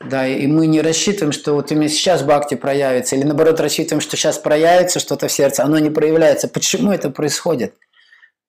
[0.00, 4.18] Да, и мы не рассчитываем, что вот именно сейчас бхакти проявится, или наоборот рассчитываем, что
[4.18, 6.46] сейчас проявится что-то в сердце, оно не проявляется.
[6.46, 7.74] Почему это происходит?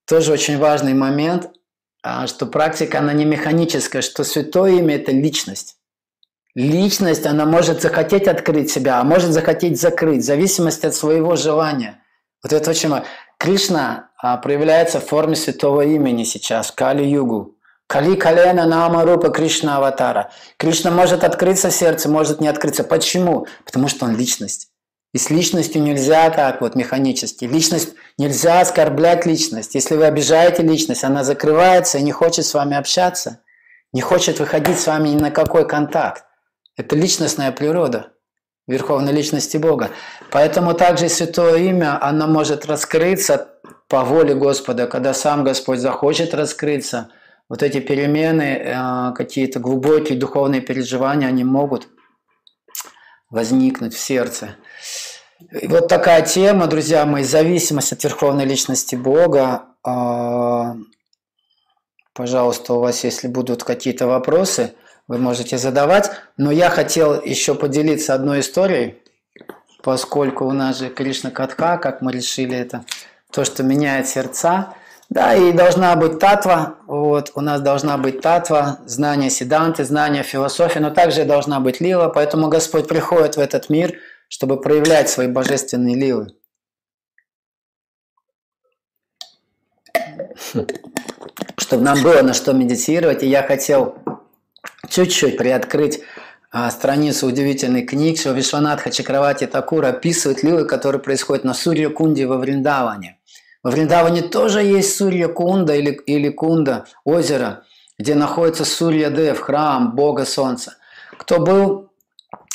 [0.05, 1.49] Тоже очень важный момент,
[2.03, 5.77] а, что практика, она не механическая, что святое имя– это личность.
[6.55, 12.03] Личность, она может захотеть открыть себя, а может захотеть закрыть, в зависимости от своего желания.
[12.43, 13.07] Вот это очень важно.
[13.39, 17.57] Кришна а, проявляется в форме святого имени сейчас, Кали-югу.
[17.87, 20.31] Кали Калена Нама Рупа Кришна Аватара.
[20.57, 22.83] Кришна может открыться в сердце, может не открыться.
[22.83, 23.47] Почему?
[23.65, 24.69] Потому что он личность.
[25.13, 27.45] И с личностью нельзя так вот механически.
[27.45, 29.75] Личность нельзя оскорблять личность.
[29.75, 33.41] Если вы обижаете личность, она закрывается и не хочет с вами общаться,
[33.91, 36.23] не хочет выходить с вами ни на какой контакт.
[36.77, 38.13] Это личностная природа
[38.67, 39.91] Верховной Личности Бога.
[40.31, 43.49] Поэтому также Святое Имя, оно может раскрыться
[43.87, 47.09] по воле Господа, когда сам Господь захочет раскрыться–
[47.49, 51.87] вот эти перемены, э, какие-то глубокие духовные переживания, они могут
[53.29, 54.55] возникнуть в сердце.
[55.61, 59.65] И вот такая тема, друзья мои, зависимость от Верховной Личности Бога.
[59.83, 60.75] А,
[62.13, 64.73] пожалуйста, у вас, если будут какие-то вопросы,
[65.07, 66.11] вы можете задавать.
[66.37, 69.01] Но я хотел еще поделиться одной историей,
[69.81, 72.85] поскольку у нас же Кришна Катха, как мы решили это,
[73.31, 74.75] то, что меняет сердца–
[75.13, 80.79] да, и должна быть татва, вот, у нас должна быть татва, знание седанты, знание философии,
[80.79, 85.95] но также должна быть лила, поэтому Господь приходит в этот мир, чтобы проявлять свои божественные
[85.95, 86.27] лилы.
[91.57, 93.21] чтобы нам было на что медитировать.
[93.21, 93.95] И я хотел
[94.89, 96.01] чуть-чуть приоткрыть
[96.51, 102.27] а, страницу удивительной книги, что Вишванатха Чакравати Такур описывает лилы, которые происходят на Сурья Кунде
[102.27, 103.17] во Вриндаване.
[103.63, 107.63] Во Вриндаване тоже есть Сурья Кунда или, или Кунда, озеро,
[107.97, 110.75] где находится Сурья Дев, храм Бога Солнца.
[111.17, 111.89] Кто был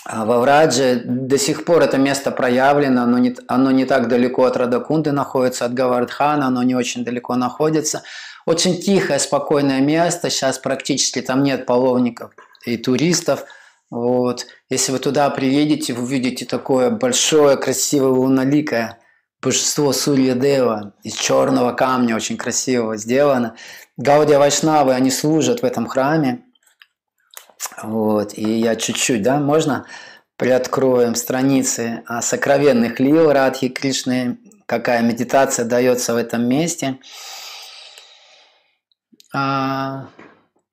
[0.05, 4.45] а, во Врадже, до сих пор это место проявлено, оно не, оно не так далеко
[4.45, 8.03] от Радакунды находится, от Гавардхана, оно не очень далеко находится.
[8.49, 12.33] Очень тихое, спокойное место, сейчас практически там нет половников
[12.65, 13.45] и туристов–
[13.91, 14.47] вот.
[14.69, 18.99] Если вы туда приедете, вы увидите такое большое, красивое луноликое
[19.41, 23.57] божество Сурья Дева из черного камня, очень красиво сделано.
[23.97, 26.43] Гаудия Вайшнавы, они служат в этом храме.
[27.83, 28.37] Вот.
[28.37, 29.87] И я чуть-чуть, да, можно
[30.37, 36.99] приоткроем страницы о сокровенных лил Радхи Кришны, какая медитация дается в этом месте.
[39.35, 40.09] А,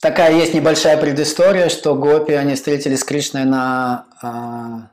[0.05, 4.89] Такая есть небольшая предыстория, что гопи, они встретились с Кришной на, а,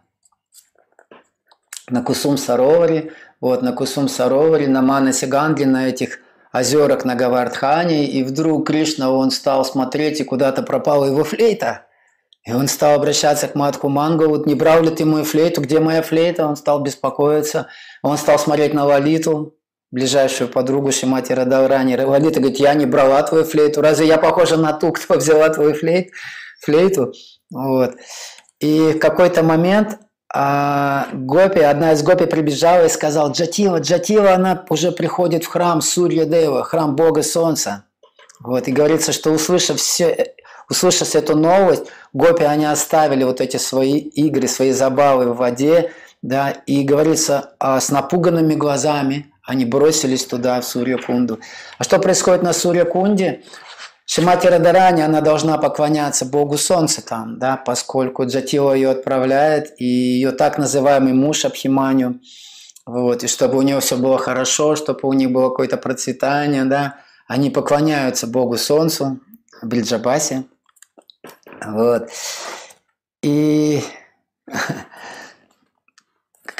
[1.90, 8.06] на Кусум Сароваре, вот, на Кусум Сароваре, на Манасе Ганге, на этих озерах на Гавардхане,
[8.06, 11.84] и вдруг Кришна, он стал смотреть, и куда-то пропала его флейта.
[12.44, 15.78] И он стал обращаться к Матху Мангу, вот не брал ли ты мою флейту, где
[15.78, 16.46] моя флейта?
[16.46, 17.66] Он стал беспокоиться,
[18.02, 19.54] он стал смотреть на Лалиту,
[19.92, 24.72] ближайшую подругу Шимати Радаврани Равалита, говорит, я не брала твою флейту, разве я похожа на
[24.72, 26.10] ту, кто взяла твою флейт,
[26.60, 27.12] флейту?
[27.50, 27.94] Вот.
[28.58, 29.98] И в какой-то момент
[30.34, 35.82] а, Гопи, одна из Гопи прибежала и сказала, Джатива, Джатива, она уже приходит в храм
[35.82, 37.84] Сурья Дева, храм Бога Солнца.
[38.40, 40.34] Вот, и говорится, что услышав, все,
[40.70, 41.84] услышав эту новость,
[42.14, 47.78] Гопи, они оставили вот эти свои игры, свои забавы в воде, да, и говорится, а,
[47.78, 51.40] с напуганными глазами, они бросились туда, в Сурья-Кунду.
[51.78, 53.42] А что происходит на Сурья-Кунде?
[54.04, 60.32] Шимати Радарани, она должна поклоняться Богу Солнца там, да, поскольку Джатила ее отправляет, и ее
[60.32, 62.20] так называемый муж Абхиманю,
[62.84, 66.96] вот, и чтобы у нее все было хорошо, чтобы у них было какое-то процветание, да,
[67.28, 69.20] они поклоняются Богу Солнцу,
[69.62, 70.44] Бриджабасе,
[71.64, 72.10] вот,
[73.22, 73.82] и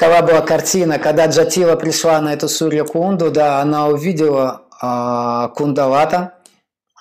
[0.03, 6.33] какова была картина, когда Джатила пришла на эту Сурья Кунду, да, она увидела э, Кундалата,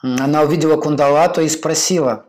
[0.03, 2.25] она увидела Кундалату и спросила,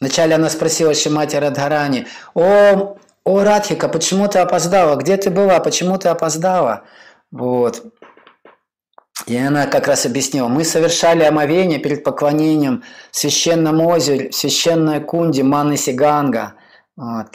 [0.00, 4.94] Вначале она спросила Шимати Радхарани, «О, о, Радхика, почему ты опоздала?
[4.94, 5.58] Где ты была?
[5.58, 6.84] Почему ты опоздала?»
[7.32, 7.84] Вот.
[9.26, 15.76] И она как раз объяснила, мы совершали омовение перед поклонением священному озеру, священной кунде Маны
[15.76, 16.54] Сиганга.
[16.96, 17.26] Вот.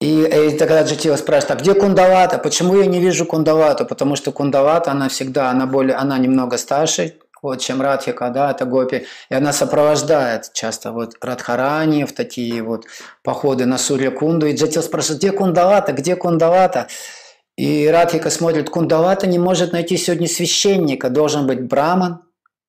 [0.00, 2.38] И, и тогда Джатила спрашивает, а где Кундалата?
[2.38, 3.84] Почему я не вижу Кундалату?
[3.84, 8.64] Потому что Кундалата, она всегда, она более, она немного старше, вот, чем Радхика, да, это
[8.64, 12.84] Гопи, и она сопровождает часто вот Радхарани в такие вот
[13.24, 16.86] походы на Сурья Кунду, и Джатил спрашивает, где Кундалата, где Кундалата?
[17.56, 22.22] И Радхика смотрит, Кундалата не может найти сегодня священника, должен быть браман,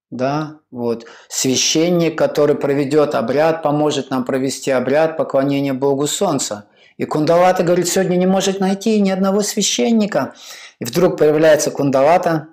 [0.10, 6.69] да, вот, священник, который проведет обряд, поможет нам провести обряд поклонения Богу Солнца.
[7.00, 10.34] И Кундалата, говорит, сегодня не может найти ни одного священника.
[10.80, 12.50] И вдруг появляется Кундалата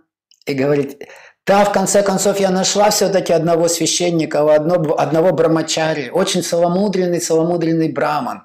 [0.47, 1.03] и говорит,
[1.45, 7.93] да, в конце концов я нашла все-таки одного священника, одного, одного брамачари, очень целомудренный, целомудренный
[7.93, 8.45] браман.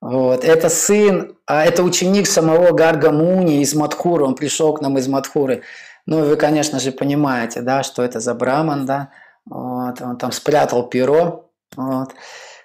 [0.00, 0.42] Вот.
[0.42, 5.06] Это сын, а это ученик самого Гарга Муни из Мадхуры, он пришел к нам из
[5.06, 5.64] Мадхуры.
[6.06, 9.10] Ну, вы, конечно же, понимаете, да, что это за браман, да.
[9.44, 10.00] Вот.
[10.00, 12.14] Он там спрятал перо, вот.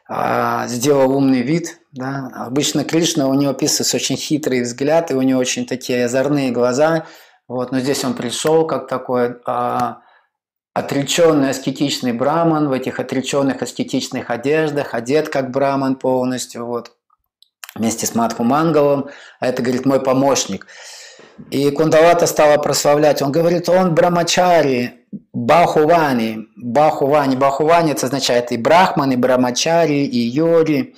[0.08, 2.30] А, сделал умный вид, да.
[2.34, 7.06] Обычно Кришна, у него описывается очень хитрый взгляд, и у него очень такие озорные глаза.
[7.48, 7.72] Вот.
[7.72, 10.00] Но здесь он пришел как такой а,
[10.74, 16.94] отреченный аскетичный браман в этих отреченных аскетичных одеждах, одет как браман полностью, вот,
[17.76, 19.10] вместе с Матху Мангалом.
[19.40, 20.68] А это, говорит, мой помощник.
[21.50, 23.22] И Кундалата стала прославлять.
[23.22, 25.03] Он говорит, он брамачари,
[25.34, 26.48] бахувани.
[26.56, 27.36] Бахувани.
[27.36, 30.96] Бахувани это означает и брахман, и брамачари, и йори.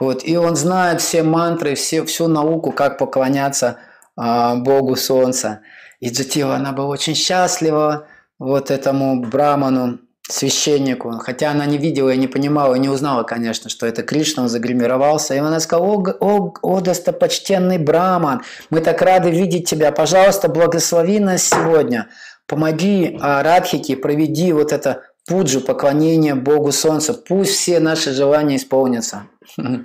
[0.00, 3.78] Вот, и он знает все мантры, все, всю науку, как поклоняться
[4.16, 5.60] а, Богу Солнца.
[6.00, 8.06] И Джатива, она была очень счастлива
[8.38, 13.68] вот этому браману, священнику, хотя она не видела и не понимала, и не узнала, конечно,
[13.68, 19.02] что это Кришна, он загримировался, и она сказала, о, о, о достопочтенный браман, мы так
[19.02, 22.08] рады видеть тебя, пожалуйста, благослови нас сегодня,
[22.46, 29.26] помоги Радхике, проведи вот это пуджу, поклонение Богу Солнца, пусть все наши желания исполнятся.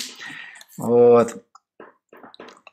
[0.79, 1.43] Вот.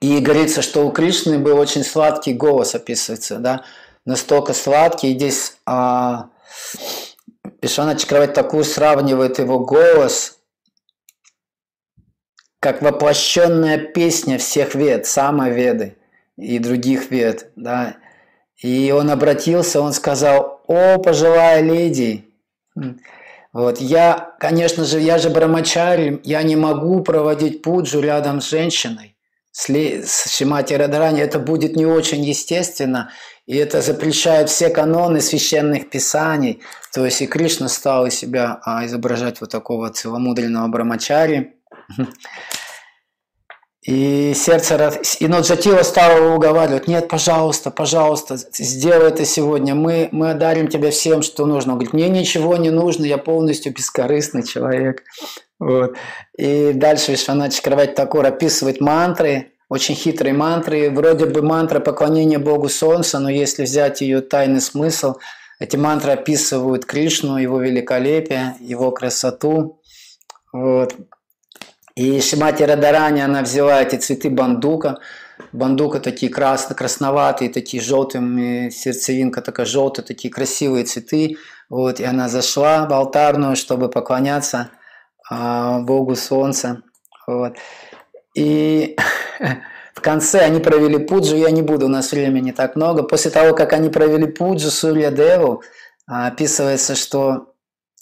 [0.02, 3.64] И говорится, что у Кришны был очень сладкий голос, описывается, да,
[4.04, 5.12] настолько сладкий.
[5.12, 6.28] И здесь а,
[7.60, 10.38] Пишана такую сравнивает его голос,
[12.60, 15.96] как воплощенная песня всех вед, самоведы
[16.36, 17.96] и других вед, да.
[18.64, 22.24] И он обратился, он сказал, о, пожилая леди,
[23.52, 29.14] вот, я, конечно же, я же брамачари, я не могу проводить пуджу рядом с женщиной
[29.54, 33.10] с Шимати Радарани, это будет не очень естественно,
[33.46, 36.62] и это запрещает все каноны священных писаний.
[36.92, 41.54] То есть и Кришна стал из себя а, изображать вот такого целомудренного брамачари.
[43.84, 50.30] И сердце, и Ноджатива стало его уговаривать, нет, пожалуйста, пожалуйста, сделай это сегодня, мы, мы
[50.30, 51.72] одарим тебя всем, что нужно.
[51.72, 55.02] Он говорит, мне ничего не нужно, я полностью бескорыстный человек.
[55.58, 55.96] Вот.
[56.38, 60.90] И дальше Вишванат Чакравати Такур описывает мантры, очень хитрые мантры.
[60.90, 65.16] Вроде бы мантра поклонения Богу Солнца, но если взять ее тайный смысл,
[65.60, 69.80] эти мантры описывают Кришну, его великолепие, его красоту.
[70.52, 70.94] Вот.
[71.96, 74.98] И Шимати Радарани, она взяла эти цветы бандука.
[75.52, 81.36] Бандука такие красно, красноватые, такие желтыми, сердцевинка такая желтая, такие красивые цветы.
[81.70, 84.70] Вот, и она зашла в алтарную, чтобы поклоняться
[85.30, 86.82] а, Богу Солнца.
[87.28, 87.56] Вот.
[88.34, 88.96] И
[89.94, 93.04] в конце они провели пуджу, я не буду, у нас времени так много.
[93.04, 95.62] После того, как они провели пуджу Сурья Деву,
[96.08, 97.54] а, описывается, что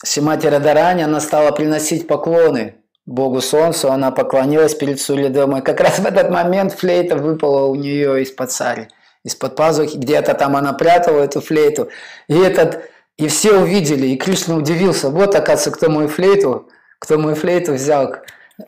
[0.03, 5.98] Шимати Радарани, она стала приносить поклоны Богу Солнцу, она поклонилась перед Сурьядевом, и как раз
[5.98, 8.88] в этот момент флейта выпала у нее из-под цари,
[9.24, 11.88] из-под пазухи, где-то там она прятала эту флейту,
[12.28, 12.84] и этот,
[13.16, 16.68] и все увидели, и Кришна удивился, вот, оказывается, кто мою флейту,
[17.00, 18.14] кто мою флейту взял,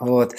[0.01, 0.35] вот.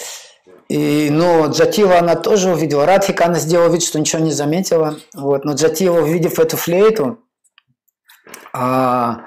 [0.68, 2.86] И, ну, Джатива она тоже увидела.
[2.86, 4.96] Радхика она сделала вид, что ничего не заметила.
[5.14, 5.44] Вот.
[5.44, 7.20] Но Джатива, увидев эту флейту,
[8.52, 9.26] а,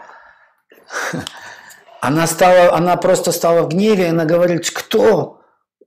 [2.02, 5.42] Она, стала, она просто стала в гневе, и она говорит, кто?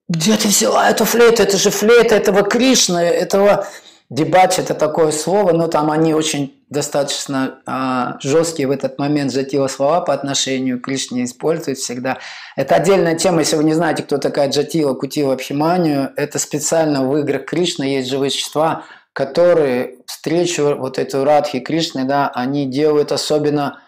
[0.08, 1.42] Где ты взяла эту флейту?
[1.42, 3.66] Это же флейта этого Кришны, этого...
[4.10, 9.68] Дебач– это такое слово, но там они очень достаточно а, жесткие в этот момент Джатила
[9.68, 12.18] слова по отношению к Кришне используют всегда.
[12.54, 17.16] Это отдельная тема, если вы не знаете, кто такая Джатила, Кутила, Пхиманию, это специально в
[17.16, 18.84] играх Кришны есть живые существа,
[19.14, 23.80] которые встречу вот эту Радхи Кришны, да, они делают особенно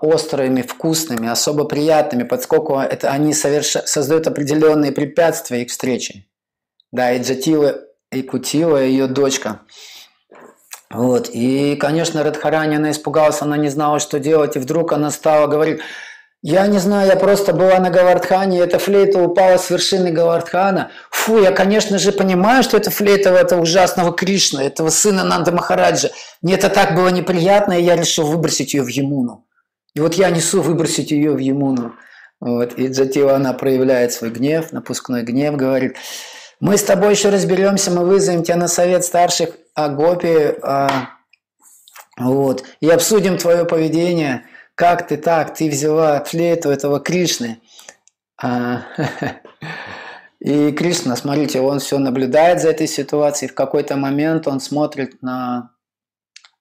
[0.00, 3.76] острыми, вкусными, особо приятными, поскольку это, они соверш...
[3.84, 6.26] создают определенные препятствия их встрече.
[6.92, 7.80] Да, и Джатила,
[8.12, 9.60] и Кутила, ее дочка.
[10.90, 11.28] Вот.
[11.32, 15.80] И, конечно, Радхарани, она испугалась, она не знала, что делать, и вдруг она стала говорить,
[16.46, 20.90] я не знаю, я просто была на Гавардхане, и эта флейта упала с вершины Гавардхана.
[21.10, 26.10] Фу, я, конечно же, понимаю, что это флейта этого ужасного Кришны, этого сына Нанда Махараджа.
[26.42, 29.46] Мне это так было неприятно, и я решил выбросить ее в Емуну.
[29.94, 31.94] И вот я несу выбросить ее в Емуну.
[32.40, 32.78] Вот.
[32.78, 35.96] И Джатива, она проявляет свой гнев, напускной гнев, говорит,
[36.60, 41.08] мы с тобой еще разберемся, мы вызовем тебя на совет старших Агопи, а,
[42.18, 44.44] вот, и обсудим твое поведение–
[44.74, 47.60] как ты так, ты взяла флейту этого Кришны.
[48.42, 48.82] А,
[50.40, 53.50] и Кришна, смотрите, он все наблюдает за этой ситуацией.
[53.50, 55.70] В какой-то момент он смотрит на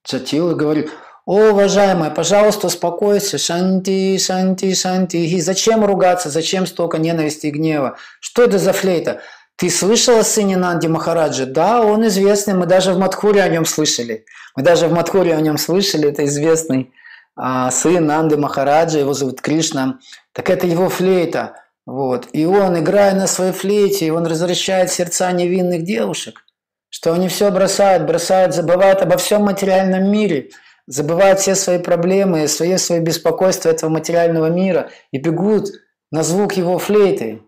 [0.07, 0.91] Джатилу и говорит,
[1.25, 5.17] о, уважаемая, пожалуйста, успокойся, шанти, шанти, шанти.
[5.17, 7.97] И зачем ругаться, зачем столько ненависти и гнева?
[8.19, 9.21] Что это за флейта?
[9.55, 11.45] Ты слышала о сыне Нанди Махараджа?
[11.45, 14.25] Да, он известный, мы даже в Мадхуре о нем слышали.
[14.55, 16.91] Мы даже в Мадхуре о нем слышали, это известный
[17.35, 19.99] а, сын Нанды Махараджа, его зовут Кришна,
[20.33, 21.55] так это его флейта.
[21.85, 22.27] Вот.
[22.31, 26.45] И он, играя на своей флейте, он разрешает сердца невинных девушек,
[26.89, 30.51] что они все бросают, бросают, забывают обо всем материальном мире,
[30.87, 35.71] забывают все свои проблемы, свои, свои беспокойства этого материального мира и бегут
[36.11, 37.41] на звук его флейты.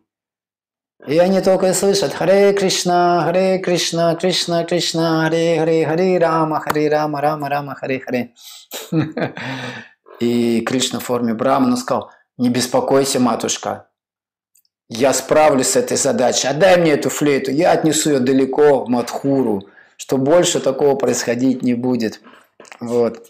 [1.07, 6.89] И они только слышат Харе Кришна, Харе Кришна, Кришна Кришна, Харе Харе, Харе Рама, Харе
[6.89, 8.33] Рама, Рама Рама, Харе Харе.
[10.19, 13.87] И Кришна в форме Брамана сказал, не беспокойся, матушка,
[14.89, 19.67] я справлюсь с этой задачей, отдай мне эту флейту, я отнесу ее далеко в Мадхуру,
[19.97, 22.21] что больше такого происходить не будет.
[22.79, 23.25] Вот.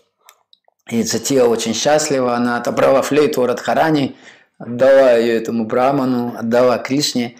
[0.90, 4.16] И Джатия очень счастлива, она отобрала флейту у Радхарани,
[4.60, 7.38] отдала ее этому браману, отдала Кришне,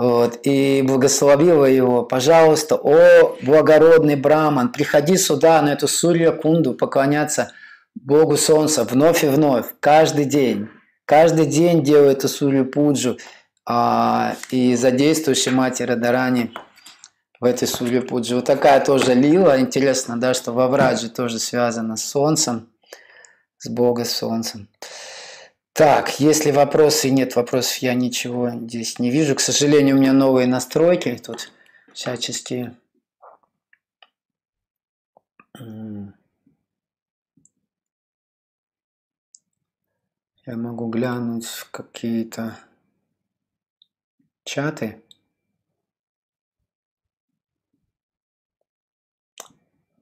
[0.00, 7.52] вот, и благословила его, пожалуйста, о благородный браман, приходи сюда, на эту Сурья Кунду, поклоняться
[7.94, 10.70] Богу Солнца вновь и вновь, каждый день.
[11.04, 13.18] Каждый день делай эту Сурью Пуджу
[13.66, 16.54] а, и задействуй Шимати Радарани
[17.38, 18.36] в этой Сурья Пуджи.
[18.36, 19.60] Вот такая тоже лила.
[19.60, 22.70] Интересно, да, что во Враджи тоже связано с Солнцем,
[23.58, 24.66] с Бога Солнцем.
[25.72, 29.34] Так, если вопросы нет вопросов, я ничего здесь не вижу.
[29.34, 31.50] К сожалению, у меня новые настройки тут
[31.92, 32.76] всячески.
[40.46, 42.58] Я могу глянуть в какие-то
[44.44, 45.02] чаты.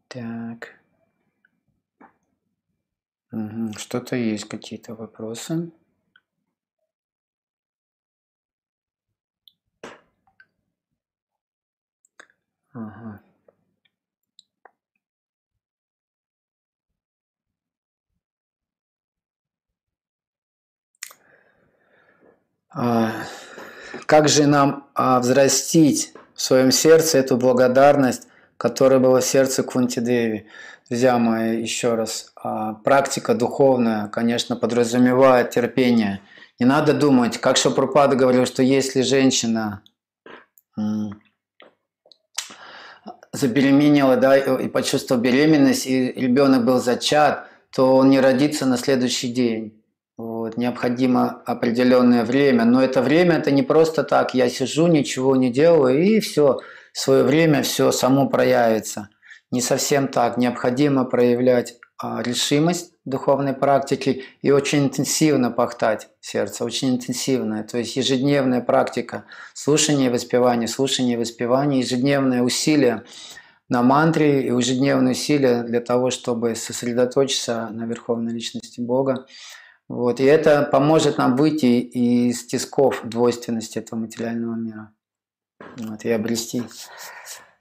[0.08, 0.78] Так.
[3.30, 5.70] Что-то есть, какие-то вопросы.
[12.72, 13.20] Ага.
[22.70, 23.12] А,
[24.06, 28.27] как же нам а, взрастить в своем сердце эту благодарность,
[28.58, 30.46] которая была в сердце Кунти Деви?
[30.90, 36.20] Друзья мои, еще раз, а, практика духовная, конечно, подразумевает терпение.
[36.58, 39.82] Не надо думать, как Шапрупада говорил, что если женщина
[43.32, 49.28] забеременела да, и почувствовала беременность, и ребенок был зачат, то он не родится на следующий
[49.28, 49.74] день.
[50.16, 55.50] Вот, необходимо определенное время, но это время это не просто так, я сижу, ничего не
[55.50, 56.58] делаю, и все,
[56.98, 59.08] свое время все само проявится.
[59.50, 66.90] Не совсем так, необходимо проявлять а, решимость духовной практики и очень интенсивно пахтать сердце, очень
[66.90, 67.62] интенсивно.
[67.62, 69.24] То есть ежедневная практика
[69.54, 73.04] слушания и воспевания, слушания и воспевания, ежедневное усилие
[73.68, 79.26] на мантре и ежедневные усилия для того, чтобы сосредоточиться на Верховной Личности Бога.
[79.88, 80.20] Вот.
[80.20, 84.92] И это поможет нам выйти из тисков двойственности этого материального мира.
[85.60, 86.62] Вот, и обрести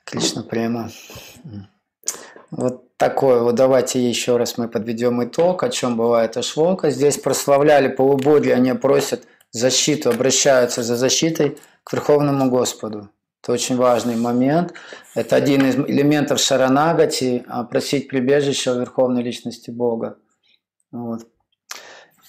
[0.03, 0.89] Кришна прямо.
[2.51, 3.41] Вот такое.
[3.41, 6.89] Вот давайте еще раз мы подведем итог, о чем бывает Ашвока.
[6.91, 13.09] Здесь прославляли полубоги, они просят защиту, обращаются за защитой к Верховному Господу.
[13.43, 14.73] Это очень важный момент.
[15.13, 20.17] Это один из элементов Шаранагати, а, просить прибежище у Верховной Личности Бога.
[20.91, 21.27] Вот.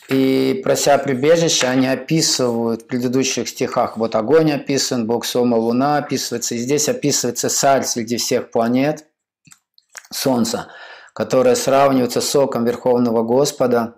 [0.09, 3.98] И прося прибежище, они описывают в предыдущих стихах.
[3.98, 6.54] Вот огонь описан, Бог Сома, Луна описывается.
[6.54, 9.06] И здесь описывается царь среди всех планет,
[10.11, 10.68] Солнце,
[11.12, 13.96] которое сравнивается с соком Верховного Господа.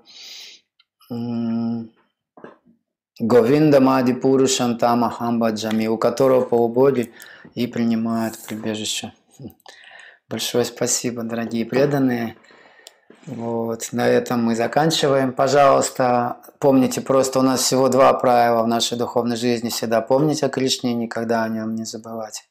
[3.20, 7.12] Говинда Мади Пурушам Тамахамбаджами, у которого полубоги
[7.54, 9.12] и принимают прибежище.
[10.28, 12.36] Большое спасибо, дорогие преданные.
[13.26, 15.32] Вот, на этом мы заканчиваем.
[15.32, 19.68] Пожалуйста, помните, просто у нас всего два правила в нашей духовной жизни.
[19.68, 22.48] Всегда помните о Кришне, никогда о нем не забывать.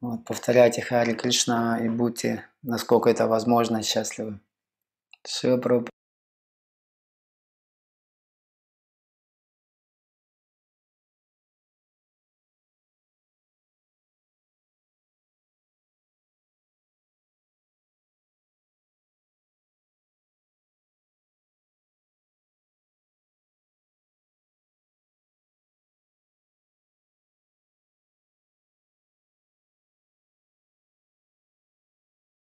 [0.00, 4.40] Вот, повторяйте Хари Кришна и будьте, насколько это возможно, счастливы.
[5.26, 5.60] Шива